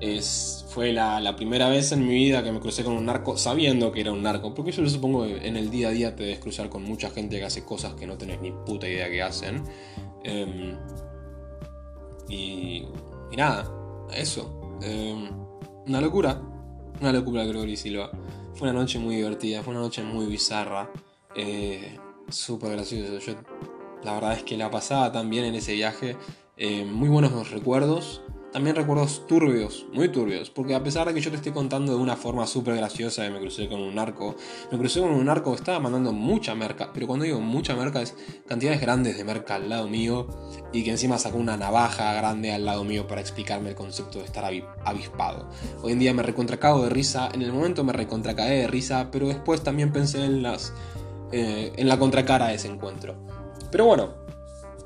Es, 0.00 0.64
fue 0.68 0.92
la, 0.92 1.34
primera 1.36 1.68
vez 1.68 1.90
en 1.90 2.06
mi 2.06 2.14
vida 2.14 2.44
que 2.44 2.52
me 2.52 2.60
crucé 2.60 2.84
con 2.84 2.92
un 2.92 3.06
narco 3.06 3.36
sabiendo 3.36 3.90
que 3.90 4.02
era 4.02 4.12
un 4.12 4.22
narco. 4.22 4.54
Porque 4.54 4.70
yo 4.70 4.88
supongo 4.88 5.24
que 5.24 5.46
en 5.46 5.56
el 5.56 5.70
día 5.70 5.88
a 5.88 5.90
día 5.90 6.14
te 6.14 6.22
debes 6.22 6.38
cruzar 6.38 6.68
con 6.68 6.84
mucha 6.84 7.10
gente 7.10 7.38
que 7.38 7.44
hace 7.44 7.64
cosas 7.64 7.94
que 7.94 8.06
no 8.06 8.16
tenés 8.16 8.40
ni 8.40 8.52
puta 8.52 8.88
idea 8.88 9.10
que 9.10 9.22
hacen. 9.22 9.64
Em, 10.22 10.76
y, 12.28 12.84
y, 13.32 13.36
nada, 13.36 13.68
eso. 14.12 14.78
Em, 14.82 15.45
una 15.86 16.00
locura. 16.00 16.40
Una 17.00 17.12
locura, 17.12 17.44
Gregory 17.44 17.76
Silva. 17.76 18.10
Fue 18.54 18.68
una 18.70 18.78
noche 18.78 18.98
muy 18.98 19.16
divertida, 19.16 19.62
fue 19.62 19.72
una 19.72 19.82
noche 19.82 20.02
muy 20.02 20.26
bizarra. 20.26 20.90
Eh, 21.34 21.98
Súper 22.28 22.72
gracioso. 22.72 23.18
Yo, 23.18 23.34
la 24.02 24.14
verdad 24.14 24.32
es 24.32 24.42
que 24.42 24.56
la 24.56 24.70
pasaba 24.70 25.12
tan 25.12 25.30
bien 25.30 25.44
en 25.44 25.54
ese 25.54 25.74
viaje. 25.74 26.16
Eh, 26.56 26.84
muy 26.84 27.08
buenos 27.08 27.50
recuerdos 27.50 28.22
también 28.56 28.74
recuerdos 28.74 29.26
turbios, 29.26 29.84
muy 29.92 30.08
turbios, 30.08 30.48
porque 30.48 30.74
a 30.74 30.82
pesar 30.82 31.06
de 31.06 31.12
que 31.12 31.20
yo 31.20 31.30
te 31.30 31.36
esté 31.36 31.52
contando 31.52 31.94
de 31.94 31.98
una 32.00 32.16
forma 32.16 32.46
súper 32.46 32.74
graciosa 32.76 33.22
de 33.22 33.28
me 33.28 33.38
crucé 33.38 33.68
con 33.68 33.82
un 33.82 33.94
narco, 33.94 34.34
me 34.72 34.78
crucé 34.78 35.00
con 35.02 35.10
un 35.10 35.26
narco 35.26 35.50
que 35.50 35.58
estaba 35.58 35.78
mandando 35.78 36.14
mucha 36.14 36.54
merca, 36.54 36.90
pero 36.94 37.06
cuando 37.06 37.26
digo 37.26 37.38
mucha 37.38 37.76
merca 37.76 38.00
es 38.00 38.14
cantidades 38.48 38.80
grandes 38.80 39.18
de 39.18 39.24
merca 39.24 39.56
al 39.56 39.68
lado 39.68 39.88
mío 39.88 40.26
y 40.72 40.84
que 40.84 40.90
encima 40.90 41.18
sacó 41.18 41.36
una 41.36 41.58
navaja 41.58 42.14
grande 42.14 42.50
al 42.50 42.64
lado 42.64 42.82
mío 42.82 43.06
para 43.06 43.20
explicarme 43.20 43.68
el 43.68 43.74
concepto 43.74 44.20
de 44.20 44.24
estar 44.24 44.50
avispado. 44.86 45.50
Hoy 45.82 45.92
en 45.92 45.98
día 45.98 46.14
me 46.14 46.22
recontracago 46.22 46.82
de 46.84 46.88
risa, 46.88 47.28
en 47.34 47.42
el 47.42 47.52
momento 47.52 47.84
me 47.84 47.92
recontracaé 47.92 48.60
de 48.60 48.68
risa, 48.68 49.10
pero 49.12 49.28
después 49.28 49.62
también 49.62 49.92
pensé 49.92 50.24
en, 50.24 50.42
las, 50.42 50.72
eh, 51.30 51.74
en 51.76 51.88
la 51.88 51.98
contracara 51.98 52.46
de 52.46 52.54
ese 52.54 52.68
encuentro. 52.68 53.16
Pero 53.70 53.84
bueno, 53.84 54.25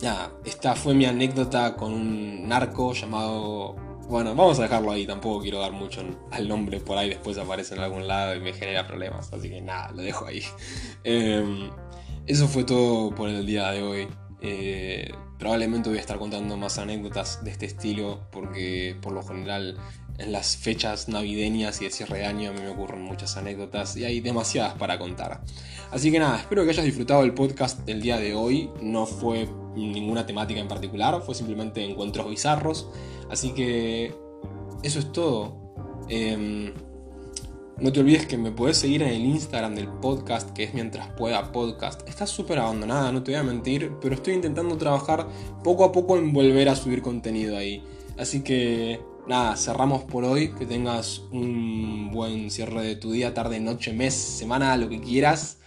ya, 0.00 0.32
esta 0.44 0.74
fue 0.74 0.94
mi 0.94 1.04
anécdota 1.04 1.76
con 1.76 1.92
un 1.92 2.48
narco 2.48 2.92
llamado... 2.92 3.76
Bueno, 4.08 4.34
vamos 4.34 4.58
a 4.58 4.62
dejarlo 4.62 4.90
ahí, 4.90 5.06
tampoco 5.06 5.40
quiero 5.40 5.60
dar 5.60 5.70
mucho 5.70 6.02
al 6.32 6.48
nombre, 6.48 6.80
por 6.80 6.98
ahí 6.98 7.10
después 7.10 7.38
aparece 7.38 7.76
en 7.76 7.80
algún 7.80 8.08
lado 8.08 8.34
y 8.34 8.40
me 8.40 8.52
genera 8.52 8.84
problemas, 8.84 9.32
así 9.32 9.48
que 9.48 9.60
nada, 9.60 9.92
lo 9.92 10.02
dejo 10.02 10.26
ahí. 10.26 10.42
Em, 11.04 11.70
eso 12.26 12.48
fue 12.48 12.64
todo 12.64 13.14
por 13.14 13.28
el 13.28 13.46
día 13.46 13.70
de 13.70 13.82
hoy. 13.82 14.08
Eh, 14.42 15.12
probablemente 15.38 15.88
voy 15.90 15.98
a 15.98 16.00
estar 16.00 16.18
contando 16.18 16.56
más 16.56 16.78
anécdotas 16.78 17.44
de 17.44 17.50
este 17.50 17.66
estilo 17.66 18.26
porque 18.32 18.96
por 19.00 19.12
lo 19.12 19.22
general 19.22 19.78
en 20.18 20.32
las 20.32 20.56
fechas 20.56 21.08
navideñas 21.08 21.80
y 21.80 21.84
de 21.84 21.90
cierre 21.90 22.18
de 22.18 22.26
año 22.26 22.50
a 22.50 22.52
mí 22.52 22.60
me 22.60 22.68
ocurren 22.68 23.02
muchas 23.02 23.36
anécdotas 23.36 23.96
y 23.96 24.04
hay 24.04 24.20
demasiadas 24.20 24.74
para 24.74 24.98
contar. 24.98 25.42
Así 25.90 26.12
que 26.12 26.18
nada, 26.18 26.38
espero 26.38 26.64
que 26.64 26.70
hayas 26.70 26.84
disfrutado 26.84 27.22
el 27.22 27.34
podcast 27.34 27.80
del 27.80 28.02
día 28.02 28.18
de 28.18 28.34
hoy. 28.34 28.70
No 28.80 29.06
fue 29.06 29.48
ninguna 29.74 30.26
temática 30.26 30.60
en 30.60 30.68
particular, 30.68 31.22
fue 31.22 31.34
simplemente 31.34 31.84
encuentros 31.84 32.28
bizarros. 32.28 32.88
Así 33.30 33.52
que 33.52 34.14
eso 34.82 34.98
es 34.98 35.12
todo. 35.12 35.56
Em, 36.08 36.72
no 37.78 37.92
te 37.92 38.00
olvides 38.00 38.26
que 38.26 38.36
me 38.36 38.50
puedes 38.50 38.76
seguir 38.76 39.02
en 39.02 39.08
el 39.08 39.24
Instagram 39.24 39.74
del 39.74 39.88
podcast, 39.88 40.50
que 40.50 40.64
es 40.64 40.74
mientras 40.74 41.08
pueda 41.14 41.50
podcast. 41.50 42.06
Está 42.06 42.26
súper 42.26 42.58
abandonada, 42.58 43.10
no 43.10 43.22
te 43.22 43.32
voy 43.32 43.40
a 43.40 43.42
mentir, 43.42 43.92
pero 44.02 44.14
estoy 44.14 44.34
intentando 44.34 44.76
trabajar 44.76 45.26
poco 45.64 45.84
a 45.84 45.92
poco 45.92 46.18
en 46.18 46.32
volver 46.32 46.68
a 46.68 46.76
subir 46.76 47.00
contenido 47.00 47.56
ahí. 47.56 47.82
Así 48.18 48.42
que 48.42 49.00
nada, 49.26 49.56
cerramos 49.56 50.04
por 50.04 50.24
hoy. 50.24 50.52
Que 50.52 50.66
tengas 50.66 51.22
un 51.32 52.10
buen 52.12 52.50
cierre 52.50 52.82
de 52.82 52.96
tu 52.96 53.12
día, 53.12 53.32
tarde, 53.32 53.60
noche, 53.60 53.94
mes, 53.94 54.12
semana, 54.14 54.76
lo 54.76 54.88
que 54.88 55.00
quieras. 55.00 55.58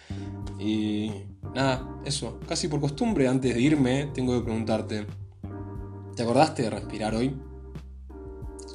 Y 0.60 1.12
nada, 1.54 2.02
eso. 2.06 2.40
Casi 2.48 2.68
por 2.68 2.82
costumbre, 2.82 3.28
antes 3.28 3.54
de 3.54 3.62
irme, 3.62 4.12
tengo 4.14 4.38
que 4.38 4.44
preguntarte. 4.44 5.08
¿Te 6.16 6.24
acordaste 6.24 6.64
de 6.64 6.70
respirar 6.70 7.16
hoy? 7.16 7.36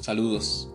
Saludos. 0.01 0.71